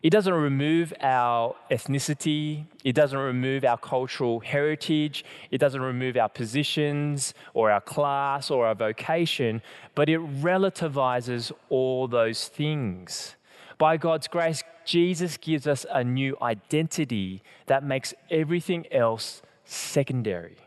It 0.06 0.10
doesn't 0.10 0.34
remove 0.34 0.94
our 1.00 1.56
ethnicity, 1.68 2.66
it 2.84 2.92
doesn't 2.92 3.18
remove 3.18 3.64
our 3.64 3.76
cultural 3.76 4.38
heritage, 4.38 5.24
it 5.50 5.58
doesn't 5.58 5.80
remove 5.80 6.16
our 6.16 6.28
positions 6.28 7.34
or 7.54 7.72
our 7.72 7.80
class 7.80 8.48
or 8.48 8.68
our 8.68 8.76
vocation, 8.76 9.62
but 9.96 10.08
it 10.08 10.20
relativizes 10.20 11.50
all 11.70 12.06
those 12.06 12.46
things. 12.46 13.34
By 13.78 13.96
God's 13.96 14.28
grace, 14.28 14.62
Jesus 14.84 15.36
gives 15.38 15.66
us 15.66 15.84
a 15.90 16.04
new 16.04 16.36
identity 16.40 17.42
that 17.66 17.82
makes 17.82 18.14
everything 18.30 18.86
else 18.92 19.42
secondary. 19.64 20.58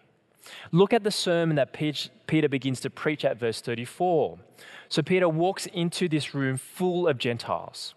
Look 0.73 0.91
at 0.91 1.05
the 1.05 1.11
sermon 1.11 1.55
that 1.55 1.71
Peter 1.71 2.49
begins 2.49 2.81
to 2.81 2.89
preach 2.89 3.23
at 3.23 3.39
verse 3.39 3.61
34. 3.61 4.37
So 4.89 5.01
Peter 5.01 5.29
walks 5.29 5.65
into 5.67 6.09
this 6.09 6.35
room 6.35 6.57
full 6.57 7.07
of 7.07 7.17
Gentiles. 7.17 7.93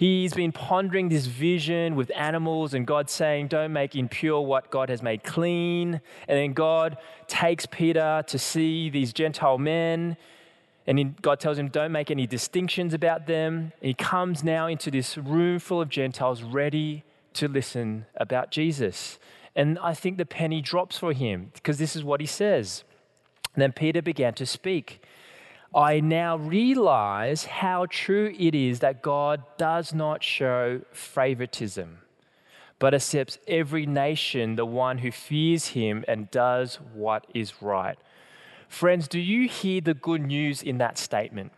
He's 0.00 0.32
been 0.32 0.50
pondering 0.50 1.10
this 1.10 1.26
vision 1.26 1.94
with 1.94 2.10
animals, 2.16 2.72
and 2.72 2.86
God 2.86 3.10
saying, 3.10 3.48
Don't 3.48 3.70
make 3.70 3.94
impure 3.94 4.40
what 4.40 4.70
God 4.70 4.88
has 4.88 5.02
made 5.02 5.24
clean. 5.24 6.00
And 6.26 6.38
then 6.38 6.54
God 6.54 6.96
takes 7.28 7.66
Peter 7.66 8.24
to 8.26 8.38
see 8.38 8.88
these 8.88 9.12
Gentile 9.12 9.58
men, 9.58 10.16
and 10.86 11.20
God 11.20 11.38
tells 11.38 11.58
him, 11.58 11.68
Don't 11.68 11.92
make 11.92 12.10
any 12.10 12.26
distinctions 12.26 12.94
about 12.94 13.26
them. 13.26 13.74
And 13.82 13.88
he 13.88 13.92
comes 13.92 14.42
now 14.42 14.68
into 14.68 14.90
this 14.90 15.18
room 15.18 15.58
full 15.58 15.82
of 15.82 15.90
Gentiles 15.90 16.42
ready 16.42 17.04
to 17.34 17.46
listen 17.46 18.06
about 18.16 18.50
Jesus. 18.50 19.18
And 19.54 19.78
I 19.80 19.92
think 19.92 20.16
the 20.16 20.24
penny 20.24 20.62
drops 20.62 20.96
for 20.96 21.12
him 21.12 21.50
because 21.52 21.76
this 21.76 21.94
is 21.94 22.02
what 22.02 22.22
he 22.22 22.26
says. 22.26 22.84
And 23.54 23.60
then 23.60 23.72
Peter 23.72 24.00
began 24.00 24.32
to 24.32 24.46
speak. 24.46 25.02
I 25.74 26.00
now 26.00 26.36
realize 26.36 27.44
how 27.44 27.86
true 27.86 28.34
it 28.38 28.54
is 28.54 28.80
that 28.80 29.02
God 29.02 29.42
does 29.56 29.94
not 29.94 30.22
show 30.22 30.80
favoritism, 30.92 31.98
but 32.78 32.94
accepts 32.94 33.38
every 33.46 33.86
nation, 33.86 34.56
the 34.56 34.66
one 34.66 34.98
who 34.98 35.12
fears 35.12 35.68
him 35.68 36.04
and 36.08 36.30
does 36.30 36.76
what 36.94 37.26
is 37.34 37.62
right. 37.62 37.98
Friends, 38.68 39.06
do 39.06 39.20
you 39.20 39.48
hear 39.48 39.80
the 39.80 39.94
good 39.94 40.22
news 40.22 40.62
in 40.62 40.78
that 40.78 40.98
statement? 40.98 41.52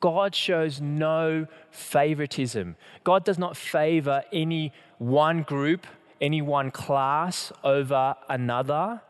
God 0.00 0.34
shows 0.34 0.80
no 0.80 1.46
favoritism. 1.70 2.76
God 3.04 3.24
does 3.24 3.38
not 3.38 3.56
favor 3.56 4.24
any 4.32 4.72
one 4.98 5.42
group 5.42 5.86
any 6.22 6.40
one 6.40 6.70
class 6.70 7.52
over 7.64 8.14
another. 8.28 9.02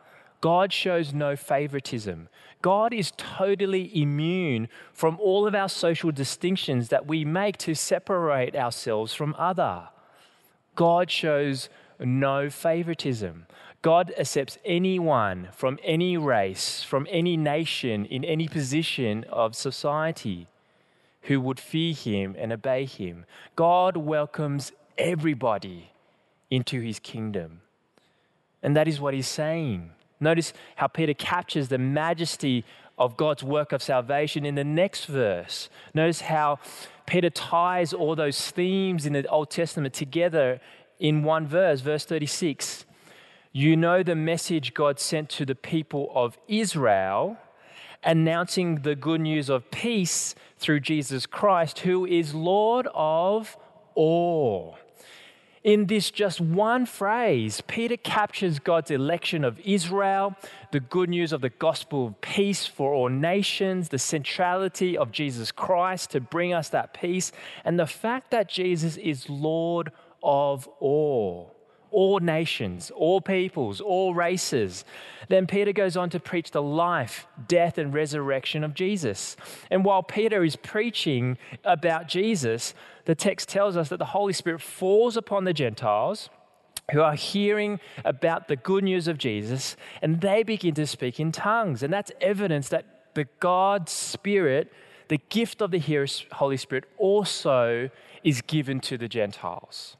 God 0.43 0.73
shows 0.73 1.15
no 1.15 1.37
favoritism. 1.37 2.29
God 2.63 2.93
is 2.93 3.13
totally 3.17 3.91
immune 3.97 4.69
from 4.93 5.19
all 5.21 5.47
of 5.47 5.55
our 5.55 5.69
social 5.69 6.11
distinctions 6.11 6.89
that 6.89 7.07
we 7.07 7.25
make 7.25 7.57
to 7.59 7.75
separate 7.75 8.57
ourselves 8.57 9.15
from 9.15 9.37
other. 9.39 9.89
God 10.75 11.11
shows 11.11 11.69
no 12.01 12.51
favoritism. 12.51 13.47
God 13.83 14.13
accepts 14.19 14.59
anyone 14.65 15.49
from 15.53 15.79
any 15.85 16.17
race, 16.17 16.83
from 16.83 17.07
any 17.09 17.37
nation, 17.37 18.05
in 18.05 18.25
any 18.25 18.49
position 18.49 19.25
of 19.31 19.55
society 19.55 20.49
who 21.23 21.41
would 21.41 21.61
fear 21.61 21.95
him 21.95 22.35
and 22.37 22.53
obey 22.53 22.85
him. 22.85 23.27
God 23.55 23.97
welcomes 23.97 24.73
everybody 24.99 25.93
into 26.51 26.81
his 26.81 26.99
kingdom. 26.99 27.61
And 28.61 28.77
that 28.77 28.89
is 28.89 29.01
what 29.01 29.15
he's 29.15 29.29
saying. 29.29 29.91
Notice 30.23 30.52
how 30.76 30.87
Peter 30.87 31.14
captures 31.14 31.69
the 31.69 31.79
majesty 31.79 32.64
of 32.99 33.17
God's 33.17 33.43
work 33.43 33.73
of 33.73 33.83
salvation 33.83 34.45
in 34.45 34.55
the 34.55 34.64
next 34.64 35.07
verse. 35.07 35.69
Notice 35.95 36.23
how 36.23 36.59
Peter 37.07 37.31
ties 37.31 37.93
all 37.93 38.14
those 38.14 38.50
themes 38.50 39.07
in 39.07 39.12
the 39.12 39.26
Old 39.29 39.50
Testament 39.50 39.95
together 39.95 40.61
in 41.00 41.25
one 41.25 41.47
verse, 41.47 41.81
verse 41.81 42.05
36. 42.05 42.85
You 43.52 43.76
know 43.76 44.02
the 44.02 44.14
message 44.14 44.73
God 44.73 44.99
sent 45.00 45.29
to 45.31 45.45
the 45.45 45.55
people 45.55 46.11
of 46.14 46.38
Israel 46.49 47.37
announcing 48.05 48.76
the 48.76 48.95
good 48.95 49.21
news 49.21 49.49
of 49.49 49.71
peace 49.71 50.35
through 50.59 50.81
Jesus 50.81 51.26
Christ, 51.26 51.81
who 51.81 52.07
is 52.07 52.35
Lord 52.35 52.88
of 52.95 53.57
all. 53.95 54.76
In 55.64 55.87
this 55.87 56.11
just 56.11 56.40
one 56.40 56.87
phrase, 56.87 57.61
Peter 57.69 57.97
captures 57.97 58.59
God's 58.59 58.90
election 58.90 59.45
of 59.45 59.61
Israel, 59.61 60.35
the 60.73 60.81
good 60.81 61.09
news 61.09 61.33
of 61.33 61.40
the 61.40 61.50
gospel 61.50 62.09
of 62.09 62.21
peace 62.21 62.66
for 62.66 62.92
all 62.92 63.09
nations, 63.09 63.90
the 63.90 63.99
centrality 63.99 64.97
of 64.97 65.12
Jesus 65.12 65.52
Christ 65.52 66.11
to 66.11 66.21
bring 66.21 66.52
us 66.52 66.69
that 66.71 66.92
peace, 66.95 67.31
and 67.64 67.78
the 67.78 67.87
fact 67.87 68.33
that 68.33 68.49
Jesus 68.49 68.97
is 68.97 69.31
Lord 69.31 69.92
of 70.21 70.69
all 70.81 71.54
all 71.93 72.19
nations, 72.19 72.91
all 72.91 73.21
peoples, 73.21 73.81
all 73.81 74.15
races. 74.15 74.85
Then 75.29 75.47
Peter 75.47 75.73
goes 75.73 75.97
on 75.97 76.11
to 76.11 76.21
preach 76.21 76.51
the 76.51 76.63
life, 76.63 77.27
death, 77.47 77.79
and 77.79 77.95
resurrection 77.95 78.65
of 78.65 78.75
Jesus. 78.75 79.37
And 79.71 79.85
while 79.85 80.03
Peter 80.03 80.43
is 80.43 80.57
preaching 80.57 81.39
about 81.65 82.09
Jesus, 82.09 82.75
the 83.05 83.15
text 83.15 83.49
tells 83.49 83.77
us 83.77 83.89
that 83.91 83.99
the 83.99 84.07
Holy 84.07 84.33
Spirit 84.33 84.61
falls 84.61 85.17
upon 85.17 85.45
the 85.45 85.53
Gentiles 85.53 86.31
who 86.91 87.01
are 87.01 87.15
hearing 87.15 87.81
about 88.05 88.49
the 88.49 88.57
good 88.57 88.85
news 88.85 89.07
of 89.09 89.19
Jesus 89.19 89.77
and 90.01 90.21
they 90.21 90.43
begin 90.43 90.75
to 90.75 90.87
speak 90.87 91.21
in 91.21 91.33
tongues. 91.33 91.83
And 91.83 91.93
that's 91.93 92.13
evidence 92.21 92.69
that 92.71 93.15
the 93.15 93.27
God 93.41 93.89
Spirit, 93.89 94.73
the 95.09 95.19
gift 95.29 95.61
of 95.61 95.71
the 95.71 95.79
Holy 96.33 96.57
Spirit, 96.57 96.85
also 96.99 97.91
is 98.25 98.41
given 98.43 98.81
to 98.81 98.99
the 98.99 99.09
Gentiles. 99.09 99.97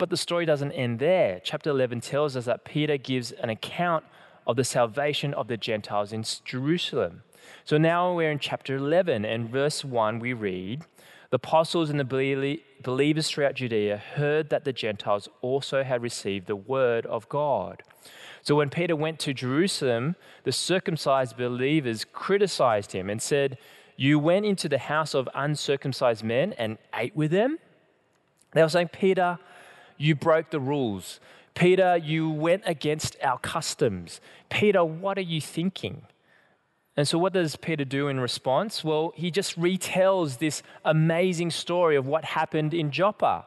But 0.00 0.08
the 0.08 0.16
story 0.16 0.46
doesn't 0.46 0.72
end 0.72 0.98
there. 0.98 1.42
Chapter 1.44 1.68
11 1.68 2.00
tells 2.00 2.34
us 2.34 2.46
that 2.46 2.64
Peter 2.64 2.96
gives 2.96 3.32
an 3.32 3.50
account 3.50 4.02
of 4.46 4.56
the 4.56 4.64
salvation 4.64 5.34
of 5.34 5.46
the 5.46 5.58
Gentiles 5.58 6.10
in 6.10 6.24
Jerusalem. 6.42 7.22
So 7.66 7.76
now 7.76 8.14
we're 8.14 8.30
in 8.30 8.38
chapter 8.38 8.76
11, 8.76 9.26
and 9.26 9.50
verse 9.50 9.84
1 9.84 10.18
we 10.18 10.32
read 10.32 10.84
The 11.28 11.36
apostles 11.36 11.90
and 11.90 12.00
the 12.00 12.58
believers 12.82 13.28
throughout 13.28 13.56
Judea 13.56 13.98
heard 13.98 14.48
that 14.48 14.64
the 14.64 14.72
Gentiles 14.72 15.28
also 15.42 15.82
had 15.82 16.00
received 16.00 16.46
the 16.46 16.56
word 16.56 17.04
of 17.04 17.28
God. 17.28 17.82
So 18.40 18.54
when 18.54 18.70
Peter 18.70 18.96
went 18.96 19.18
to 19.18 19.34
Jerusalem, 19.34 20.16
the 20.44 20.52
circumcised 20.52 21.36
believers 21.36 22.06
criticized 22.10 22.92
him 22.92 23.10
and 23.10 23.20
said, 23.20 23.58
You 23.98 24.18
went 24.18 24.46
into 24.46 24.66
the 24.66 24.78
house 24.78 25.12
of 25.12 25.28
uncircumcised 25.34 26.24
men 26.24 26.54
and 26.54 26.78
ate 26.94 27.14
with 27.14 27.32
them? 27.32 27.58
They 28.52 28.62
were 28.62 28.70
saying, 28.70 28.88
Peter, 28.88 29.38
you 30.00 30.14
broke 30.14 30.50
the 30.50 30.60
rules. 30.60 31.20
Peter, 31.54 31.96
you 31.96 32.30
went 32.30 32.62
against 32.64 33.16
our 33.22 33.38
customs. 33.38 34.20
Peter, 34.48 34.82
what 34.82 35.18
are 35.18 35.22
you 35.22 35.40
thinking? 35.40 36.02
And 36.96 37.06
so, 37.06 37.18
what 37.18 37.34
does 37.34 37.56
Peter 37.56 37.84
do 37.84 38.08
in 38.08 38.18
response? 38.18 38.82
Well, 38.82 39.12
he 39.14 39.30
just 39.30 39.60
retells 39.60 40.38
this 40.38 40.62
amazing 40.84 41.50
story 41.50 41.96
of 41.96 42.06
what 42.06 42.24
happened 42.24 42.72
in 42.72 42.90
Joppa. 42.90 43.44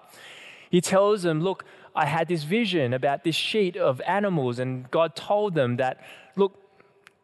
He 0.70 0.80
tells 0.80 1.24
them, 1.24 1.42
Look, 1.42 1.66
I 1.96 2.06
had 2.06 2.28
this 2.28 2.44
vision 2.44 2.94
about 2.94 3.24
this 3.24 3.36
sheet 3.36 3.76
of 3.76 4.00
animals, 4.02 4.60
and 4.60 4.90
God 4.92 5.16
told 5.16 5.56
them 5.56 5.78
that, 5.78 6.02
Look, 6.36 6.56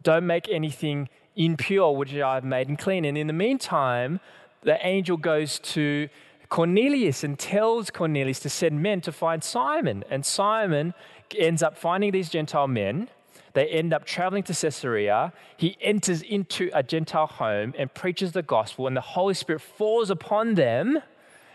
don't 0.02 0.26
make 0.26 0.50
anything 0.50 1.08
impure, 1.36 1.96
which 1.96 2.14
I've 2.16 2.44
made 2.44 2.78
clean. 2.80 3.06
And 3.06 3.18
in 3.18 3.28
the 3.28 3.34
meantime, 3.34 4.20
the 4.64 4.84
angel 4.86 5.18
goes 5.18 5.60
to 5.60 6.10
Cornelius 6.50 7.24
and 7.24 7.38
tells 7.38 7.92
Cornelius 7.92 8.40
to 8.40 8.50
send 8.50 8.82
men 8.82 9.02
to 9.02 9.12
find 9.12 9.44
Simon. 9.44 10.04
And 10.10 10.26
Simon 10.26 10.94
ends 11.38 11.62
up 11.62 11.78
finding 11.78 12.12
these 12.12 12.30
Gentile 12.30 12.68
men. 12.68 13.10
They 13.54 13.68
end 13.68 13.94
up 13.94 14.06
traveling 14.06 14.44
to 14.44 14.54
Caesarea. 14.54 15.34
He 15.58 15.78
enters 15.82 16.22
into 16.22 16.70
a 16.74 16.84
Gentile 16.84 17.28
home 17.28 17.74
and 17.78 17.94
preaches 17.94 18.32
the 18.32 18.42
gospel, 18.42 18.88
and 18.88 18.96
the 18.96 19.02
Holy 19.02 19.34
Spirit 19.34 19.62
falls 19.62 20.10
upon 20.10 20.56
them. 20.56 21.00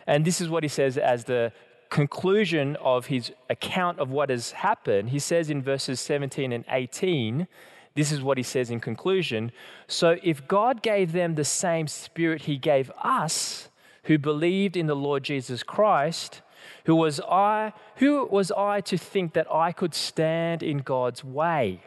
And 0.06 0.24
this 0.24 0.40
is 0.40 0.48
what 0.48 0.62
he 0.62 0.68
says 0.68 0.98
as 0.98 1.24
the 1.24 1.52
conclusion 1.90 2.76
of 2.76 3.06
his 3.06 3.32
account 3.48 3.98
of 4.00 4.10
what 4.10 4.30
has 4.30 4.52
happened. 4.52 5.10
He 5.10 5.18
says 5.18 5.50
in 5.50 5.62
verses 5.62 6.00
17 6.00 6.52
and 6.52 6.64
18, 6.68 7.46
this 7.94 8.10
is 8.10 8.20
what 8.20 8.36
he 8.36 8.42
says 8.42 8.70
in 8.70 8.80
conclusion. 8.80 9.52
So 9.86 10.16
if 10.22 10.46
God 10.48 10.82
gave 10.82 11.12
them 11.12 11.36
the 11.36 11.44
same 11.44 11.86
spirit 11.86 12.42
he 12.42 12.58
gave 12.58 12.90
us, 13.02 13.68
who 14.04 14.18
believed 14.18 14.76
in 14.76 14.86
the 14.86 14.96
Lord 14.96 15.24
Jesus 15.24 15.62
Christ, 15.62 16.42
who 16.84 16.96
was 16.96 17.20
I, 17.20 17.72
who 17.96 18.26
was 18.26 18.50
I 18.52 18.80
to 18.82 18.96
think 18.96 19.32
that 19.34 19.52
I 19.52 19.72
could 19.72 19.94
stand 19.94 20.62
in 20.62 20.78
God's 20.78 21.24
way? 21.24 21.82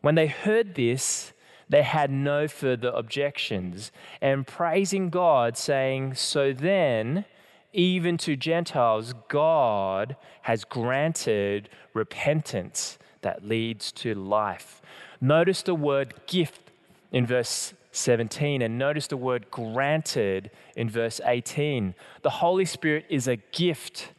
When 0.00 0.14
they 0.14 0.26
heard 0.26 0.74
this, 0.74 1.32
they 1.68 1.82
had 1.82 2.10
no 2.10 2.48
further 2.48 2.88
objections, 2.88 3.92
and 4.20 4.46
praising 4.46 5.08
God, 5.08 5.56
saying, 5.56 6.14
So 6.14 6.52
then, 6.52 7.24
even 7.72 8.16
to 8.18 8.34
Gentiles, 8.34 9.14
God 9.28 10.16
has 10.42 10.64
granted 10.64 11.68
repentance 11.94 12.98
that 13.22 13.46
leads 13.46 13.92
to 13.92 14.14
life. 14.14 14.82
Notice 15.20 15.62
the 15.62 15.74
word 15.74 16.14
gift 16.26 16.72
in 17.12 17.26
verse 17.26 17.74
17. 17.92 18.62
And 18.62 18.78
notice 18.78 19.06
the 19.06 19.16
word 19.16 19.50
granted 19.50 20.50
in 20.76 20.88
verse 20.88 21.20
18. 21.24 21.94
The 22.22 22.30
Holy 22.30 22.64
Spirit 22.64 23.06
is 23.08 23.26
a 23.26 23.36
gift 23.36 24.12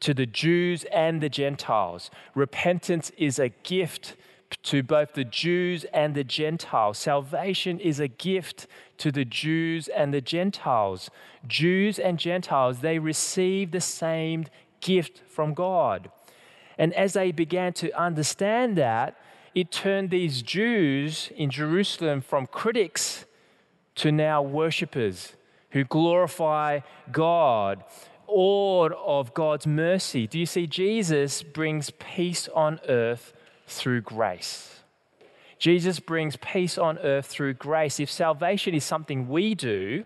to 0.00 0.14
the 0.14 0.26
Jews 0.26 0.84
and 0.92 1.20
the 1.20 1.28
Gentiles. 1.28 2.10
Repentance 2.34 3.12
is 3.18 3.38
a 3.38 3.50
gift 3.50 4.16
to 4.62 4.82
both 4.82 5.12
the 5.12 5.24
Jews 5.24 5.84
and 5.92 6.14
the 6.14 6.24
Gentiles. 6.24 6.98
Salvation 6.98 7.78
is 7.78 8.00
a 8.00 8.08
gift 8.08 8.66
to 8.98 9.12
the 9.12 9.24
Jews 9.24 9.88
and 9.88 10.12
the 10.12 10.20
Gentiles. 10.20 11.10
Jews 11.46 11.98
and 11.98 12.18
Gentiles, 12.18 12.80
they 12.80 12.98
receive 12.98 13.70
the 13.70 13.80
same 13.80 14.46
gift 14.80 15.22
from 15.28 15.54
God. 15.54 16.10
And 16.78 16.94
as 16.94 17.12
they 17.12 17.30
began 17.30 17.72
to 17.74 17.92
understand 17.92 18.76
that, 18.76 19.16
it 19.54 19.70
turned 19.70 20.10
these 20.10 20.42
Jews 20.42 21.30
in 21.36 21.50
Jerusalem 21.50 22.20
from 22.20 22.46
critics 22.46 23.24
to 23.96 24.12
now 24.12 24.42
worshippers 24.42 25.34
who 25.70 25.84
glorify 25.84 26.80
God, 27.10 27.84
awed 28.26 28.92
of 28.92 29.34
God's 29.34 29.66
mercy. 29.66 30.26
Do 30.26 30.38
you 30.38 30.46
see? 30.46 30.66
Jesus 30.66 31.42
brings 31.42 31.90
peace 31.90 32.48
on 32.48 32.80
earth 32.88 33.32
through 33.66 34.02
grace. 34.02 34.80
Jesus 35.58 36.00
brings 36.00 36.36
peace 36.36 36.78
on 36.78 36.98
earth 36.98 37.26
through 37.26 37.54
grace. 37.54 38.00
If 38.00 38.10
salvation 38.10 38.74
is 38.74 38.84
something 38.84 39.28
we 39.28 39.54
do, 39.54 40.04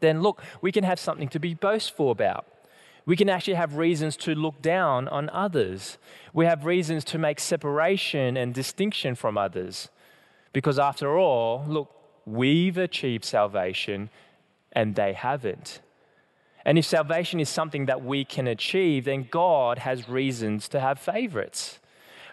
then 0.00 0.20
look, 0.20 0.42
we 0.60 0.72
can 0.72 0.84
have 0.84 0.98
something 0.98 1.28
to 1.28 1.38
be 1.38 1.54
boastful 1.54 2.10
about 2.10 2.46
we 3.06 3.16
can 3.16 3.28
actually 3.28 3.54
have 3.54 3.76
reasons 3.76 4.16
to 4.18 4.34
look 4.34 4.62
down 4.62 5.08
on 5.08 5.28
others. 5.30 5.98
We 6.32 6.46
have 6.46 6.64
reasons 6.64 7.04
to 7.04 7.18
make 7.18 7.38
separation 7.38 8.36
and 8.36 8.54
distinction 8.54 9.14
from 9.14 9.36
others. 9.36 9.88
Because 10.52 10.78
after 10.78 11.18
all, 11.18 11.64
look, 11.68 11.90
we've 12.24 12.78
achieved 12.78 13.24
salvation 13.24 14.08
and 14.72 14.94
they 14.94 15.12
haven't. 15.12 15.80
And 16.64 16.78
if 16.78 16.86
salvation 16.86 17.40
is 17.40 17.50
something 17.50 17.86
that 17.86 18.02
we 18.02 18.24
can 18.24 18.46
achieve, 18.46 19.04
then 19.04 19.28
God 19.30 19.80
has 19.80 20.08
reasons 20.08 20.66
to 20.68 20.80
have 20.80 20.98
favorites. 20.98 21.78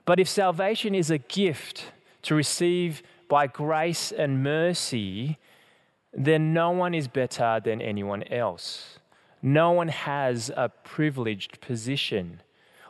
But 0.06 0.20
if 0.20 0.30
salvation 0.30 0.96
is 0.96 1.12
a 1.12 1.18
gift 1.18 1.92
to 2.24 2.36
receive 2.36 3.04
by 3.28 3.48
grace 3.48 4.12
and 4.12 4.42
mercy, 4.42 5.38
then 6.14 6.54
no 6.54 6.72
one 6.72 6.94
is 6.94 7.08
better 7.10 7.60
than 7.64 7.82
anyone 7.82 8.24
else. 8.24 9.00
No 9.42 9.72
one 9.72 9.88
has 9.88 10.52
a 10.56 10.70
privileged 10.70 11.62
position. 11.62 12.42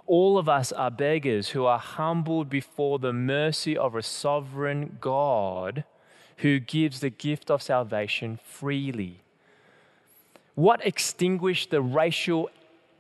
All 0.06 0.38
of 0.38 0.50
us 0.50 0.72
are 0.72 0.92
beggars 0.92 1.50
who 1.50 1.66
are 1.66 1.80
humbled 1.80 2.50
before 2.50 3.00
the 3.00 3.14
mercy 3.14 3.78
of 3.78 3.96
a 3.96 4.04
sovereign 4.04 4.98
God 5.00 5.86
who 6.38 6.60
gives 6.60 7.00
the 7.00 7.10
gift 7.10 7.50
of 7.50 7.62
salvation 7.62 8.40
freely. 8.44 9.22
What 10.56 10.86
extinguished 10.86 11.70
the 11.70 11.82
racial 11.82 12.50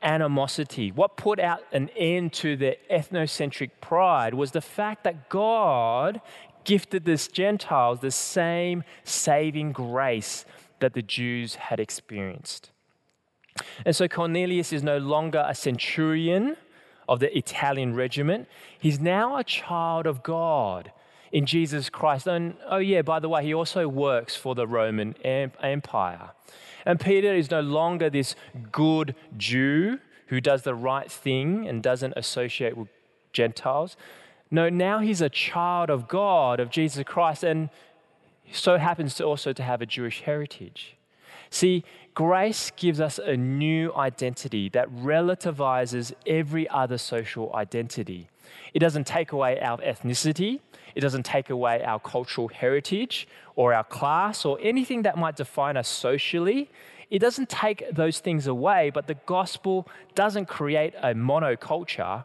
animosity, 0.01 0.91
what 0.91 1.17
put 1.17 1.39
out 1.39 1.61
an 1.73 1.89
end 1.97 2.33
to 2.33 2.55
their 2.55 2.75
ethnocentric 2.89 3.71
pride 3.81 4.33
was 4.33 4.51
the 4.51 4.61
fact 4.61 5.03
that 5.03 5.29
God 5.29 6.21
gifted 6.63 7.05
the 7.05 7.29
Gentiles 7.31 7.99
the 7.99 8.11
same 8.11 8.83
saving 9.03 9.73
grace 9.73 10.45
that 10.79 10.93
the 10.93 11.01
Jews 11.01 11.55
had 11.55 11.79
experienced. 11.79 12.70
And 13.85 13.95
so 13.95 14.07
Cornelius 14.07 14.71
is 14.71 14.83
no 14.83 14.97
longer 14.97 15.45
a 15.47 15.55
centurion 15.55 16.55
of 17.07 17.19
the 17.19 17.35
Italian 17.37 17.95
regiment. 17.95 18.47
He's 18.79 18.99
now 18.99 19.37
a 19.37 19.43
child 19.43 20.05
of 20.05 20.23
God 20.23 20.91
in 21.31 21.45
Jesus 21.45 21.89
Christ. 21.89 22.27
And 22.27 22.55
oh, 22.69 22.77
yeah, 22.77 23.01
by 23.01 23.19
the 23.19 23.29
way, 23.29 23.43
he 23.43 23.53
also 23.53 23.87
works 23.87 24.35
for 24.35 24.55
the 24.55 24.67
Roman 24.67 25.15
Empire. 25.23 26.31
And 26.85 26.99
Peter 26.99 27.33
is 27.33 27.51
no 27.51 27.61
longer 27.61 28.09
this 28.09 28.35
good 28.71 29.15
Jew 29.37 29.99
who 30.27 30.41
does 30.41 30.63
the 30.63 30.75
right 30.75 31.11
thing 31.11 31.67
and 31.67 31.83
doesn't 31.83 32.13
associate 32.15 32.77
with 32.77 32.87
Gentiles. 33.33 33.97
No, 34.49 34.69
now 34.69 34.99
he's 34.99 35.21
a 35.21 35.29
child 35.29 35.89
of 35.89 36.07
God, 36.07 36.59
of 36.59 36.69
Jesus 36.69 37.03
Christ. 37.05 37.43
And 37.43 37.69
so 38.51 38.77
happens 38.77 39.15
to 39.15 39.25
also 39.25 39.53
to 39.53 39.63
have 39.63 39.81
a 39.81 39.85
Jewish 39.85 40.21
heritage. 40.21 40.95
See, 41.51 41.83
grace 42.15 42.71
gives 42.75 42.99
us 42.99 43.19
a 43.19 43.37
new 43.37 43.93
identity 43.93 44.69
that 44.69 44.89
relativizes 44.89 46.13
every 46.25 46.67
other 46.69 46.97
social 46.97 47.53
identity. 47.53 48.29
It 48.73 48.79
doesn't 48.79 49.05
take 49.05 49.31
away 49.31 49.59
our 49.59 49.77
ethnicity, 49.79 50.61
it 50.95 51.01
doesn't 51.01 51.23
take 51.23 51.49
away 51.49 51.83
our 51.83 51.99
cultural 51.99 52.47
heritage 52.47 53.27
or 53.55 53.73
our 53.73 53.83
class 53.83 54.45
or 54.45 54.57
anything 54.61 55.03
that 55.03 55.17
might 55.17 55.35
define 55.35 55.77
us 55.77 55.87
socially. 55.87 56.69
It 57.09 57.19
doesn't 57.19 57.49
take 57.49 57.83
those 57.91 58.19
things 58.19 58.47
away, 58.47 58.89
but 58.89 59.07
the 59.07 59.17
gospel 59.25 59.87
doesn't 60.15 60.47
create 60.47 60.93
a 61.01 61.13
monoculture. 61.13 62.23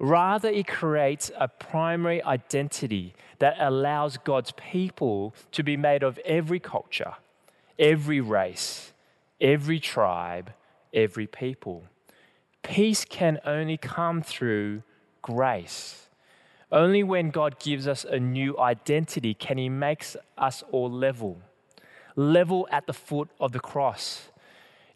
Rather, 0.00 0.48
it 0.48 0.66
creates 0.66 1.30
a 1.38 1.46
primary 1.46 2.22
identity 2.24 3.14
that 3.38 3.56
allows 3.60 4.16
God's 4.16 4.52
people 4.52 5.34
to 5.52 5.62
be 5.62 5.76
made 5.76 6.02
of 6.02 6.18
every 6.24 6.58
culture, 6.58 7.14
every 7.78 8.20
race, 8.20 8.92
every 9.40 9.80
tribe, 9.80 10.52
every 10.92 11.26
people. 11.26 11.84
Peace 12.62 13.04
can 13.04 13.40
only 13.44 13.76
come 13.76 14.22
through 14.22 14.82
grace. 15.22 16.08
Only 16.72 17.02
when 17.02 17.30
God 17.30 17.58
gives 17.60 17.86
us 17.86 18.04
a 18.04 18.18
new 18.18 18.58
identity 18.58 19.34
can 19.34 19.58
He 19.58 19.68
make 19.68 20.04
us 20.38 20.64
all 20.72 20.90
level, 20.90 21.40
level 22.16 22.66
at 22.70 22.86
the 22.86 22.92
foot 22.92 23.28
of 23.38 23.52
the 23.52 23.60
cross. 23.60 24.28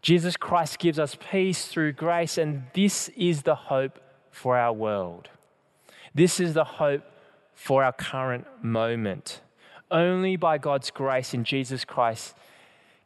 Jesus 0.00 0.36
Christ 0.36 0.78
gives 0.78 0.98
us 0.98 1.16
peace 1.30 1.66
through 1.66 1.92
grace, 1.92 2.38
and 2.38 2.64
this 2.72 3.10
is 3.10 3.42
the 3.42 3.54
hope 3.54 3.98
for 4.30 4.56
our 4.56 4.72
world. 4.72 5.28
This 6.14 6.40
is 6.40 6.54
the 6.54 6.64
hope 6.64 7.02
for 7.54 7.84
our 7.84 7.92
current 7.92 8.46
moment. 8.62 9.40
Only 9.90 10.36
by 10.36 10.58
God's 10.58 10.90
grace 10.90 11.34
in 11.34 11.44
Jesus 11.44 11.84
Christ 11.84 12.34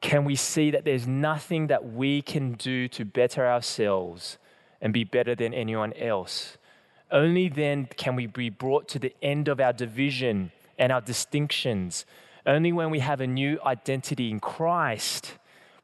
can 0.03 0.25
we 0.25 0.35
see 0.35 0.71
that 0.73 0.85
there's 0.85 1.07
nothing 1.07 1.69
that 1.69 1.93
we 1.93 2.21
can 2.21 2.53
do 2.53 2.89
to 2.89 3.05
better 3.05 3.47
ourselves 3.47 4.37
and 4.81 4.93
be 4.93 5.05
better 5.05 5.35
than 5.35 5.55
anyone 5.55 5.93
else. 5.95 6.59
Only 7.11 7.49
then 7.49 7.89
can 7.97 8.17
we 8.17 8.27
be 8.27 8.51
brought 8.51 8.89
to 8.89 8.99
the 8.99 9.15
end 9.23 9.47
of 9.49 9.61
our 9.61 9.73
division 9.73 10.51
and 10.77 10.91
our 10.91 11.01
distinctions. 11.01 12.05
Only 12.45 12.73
when 12.73 12.91
we 12.91 12.99
have 12.99 13.21
a 13.21 13.27
new 13.27 13.61
identity 13.65 14.31
in 14.31 14.41
Christ 14.41 15.35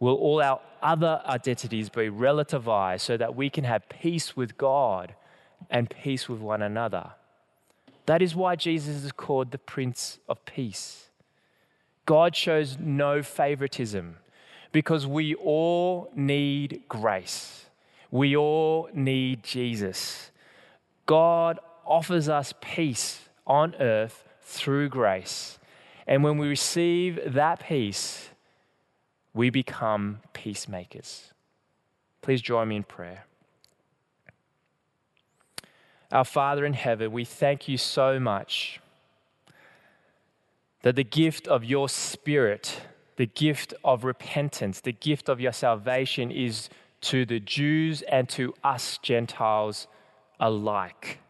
will 0.00 0.16
all 0.16 0.42
our 0.42 0.60
other 0.82 1.22
identities 1.24 1.88
be 1.88 2.08
relativized 2.08 3.00
so 3.00 3.16
that 3.16 3.36
we 3.36 3.48
can 3.50 3.64
have 3.64 3.88
peace 3.88 4.36
with 4.36 4.58
God 4.58 5.14
and 5.70 5.88
peace 5.88 6.28
with 6.28 6.40
one 6.40 6.62
another. 6.62 7.12
That 8.06 8.22
is 8.22 8.34
why 8.34 8.56
Jesus 8.56 9.04
is 9.04 9.12
called 9.12 9.52
the 9.52 9.58
Prince 9.58 10.18
of 10.28 10.44
Peace. 10.44 11.07
God 12.08 12.34
shows 12.34 12.78
no 12.78 13.22
favoritism 13.22 14.16
because 14.72 15.06
we 15.06 15.34
all 15.34 16.10
need 16.16 16.84
grace. 16.88 17.66
We 18.10 18.34
all 18.34 18.88
need 18.94 19.42
Jesus. 19.42 20.30
God 21.04 21.58
offers 21.84 22.26
us 22.30 22.54
peace 22.62 23.28
on 23.46 23.74
earth 23.74 24.24
through 24.40 24.88
grace. 24.88 25.58
And 26.06 26.24
when 26.24 26.38
we 26.38 26.48
receive 26.48 27.20
that 27.34 27.60
peace, 27.60 28.30
we 29.34 29.50
become 29.50 30.20
peacemakers. 30.32 31.34
Please 32.22 32.40
join 32.40 32.68
me 32.68 32.76
in 32.76 32.84
prayer. 32.84 33.26
Our 36.10 36.24
Father 36.24 36.64
in 36.64 36.72
heaven, 36.72 37.12
we 37.12 37.26
thank 37.26 37.68
you 37.68 37.76
so 37.76 38.18
much 38.18 38.80
that 40.82 40.96
the 40.96 41.04
gift 41.04 41.48
of 41.48 41.64
your 41.64 41.88
Spirit, 41.88 42.82
the 43.16 43.26
gift 43.26 43.74
of 43.84 44.04
repentance, 44.04 44.80
the 44.80 44.92
gift 44.92 45.28
of 45.28 45.40
your 45.40 45.52
salvation 45.52 46.30
is 46.30 46.68
to 47.00 47.24
the 47.24 47.40
Jews 47.40 48.02
and 48.02 48.28
to 48.30 48.54
us 48.62 48.98
Gentiles 49.02 49.86
alike. 50.40 51.20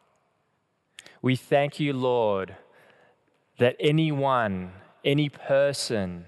We 1.23 1.37
thank 1.37 1.81
you, 1.81 1.93
Lord, 1.93 2.57
that 3.59 3.77
anyone, 3.81 4.73
any 5.05 5.29
person 5.29 6.27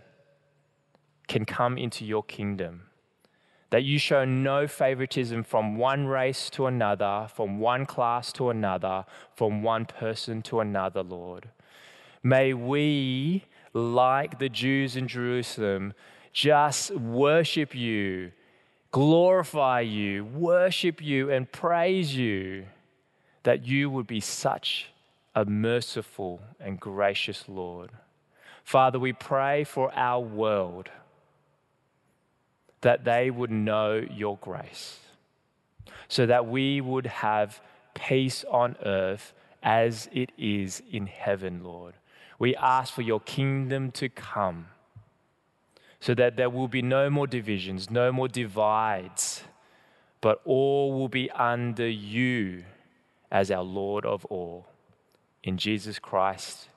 can 1.28 1.44
come 1.44 1.78
into 1.78 2.04
your 2.04 2.24
kingdom. 2.24 2.82
That 3.70 3.84
you 3.84 4.00
show 4.00 4.24
no 4.24 4.66
favoritism 4.66 5.44
from 5.44 5.76
one 5.76 6.06
race 6.08 6.50
to 6.50 6.66
another, 6.66 7.28
from 7.32 7.60
one 7.60 7.86
class 7.86 8.32
to 8.32 8.50
another, 8.50 9.04
from 9.36 9.62
one 9.62 9.84
person 9.86 10.42
to 10.42 10.58
another, 10.58 11.04
Lord. 11.04 11.50
May 12.22 12.52
we, 12.52 13.44
like 13.72 14.38
the 14.38 14.48
Jews 14.48 14.96
in 14.96 15.08
Jerusalem, 15.08 15.94
just 16.32 16.90
worship 16.92 17.74
you 17.74 18.32
glorify 18.90 19.80
you, 19.80 20.24
worship 20.24 21.02
you, 21.02 21.30
and 21.30 21.50
praise 21.50 22.14
you 22.14 22.66
that 23.42 23.66
you 23.66 23.88
would 23.88 24.06
be 24.06 24.20
such 24.20 24.90
a 25.34 25.44
merciful 25.44 26.40
and 26.58 26.78
gracious 26.78 27.44
Lord. 27.48 27.90
Father, 28.64 28.98
we 28.98 29.12
pray 29.12 29.64
for 29.64 29.92
our 29.94 30.20
world 30.20 30.90
that 32.82 33.04
they 33.04 33.30
would 33.30 33.50
know 33.50 34.04
your 34.10 34.38
grace, 34.38 34.98
so 36.08 36.26
that 36.26 36.46
we 36.46 36.80
would 36.80 37.06
have 37.06 37.60
peace 37.94 38.44
on 38.50 38.76
earth 38.84 39.32
as 39.62 40.08
it 40.12 40.32
is 40.38 40.82
in 40.90 41.06
heaven, 41.06 41.62
Lord. 41.62 41.94
We 42.40 42.56
ask 42.56 42.92
for 42.92 43.02
your 43.02 43.20
kingdom 43.20 43.92
to 43.92 44.08
come 44.08 44.68
so 46.00 46.14
that 46.14 46.36
there 46.36 46.48
will 46.48 46.68
be 46.68 46.80
no 46.80 47.10
more 47.10 47.26
divisions, 47.26 47.90
no 47.90 48.10
more 48.10 48.28
divides, 48.28 49.44
but 50.22 50.40
all 50.46 50.98
will 50.98 51.08
be 51.08 51.30
under 51.32 51.88
you 51.88 52.64
as 53.30 53.50
our 53.50 53.62
Lord 53.62 54.06
of 54.06 54.24
all. 54.24 54.66
In 55.44 55.58
Jesus 55.58 55.98
Christ, 55.98 56.68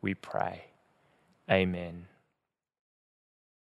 we 0.00 0.14
pray. 0.14 0.64
Amen. 1.50 2.06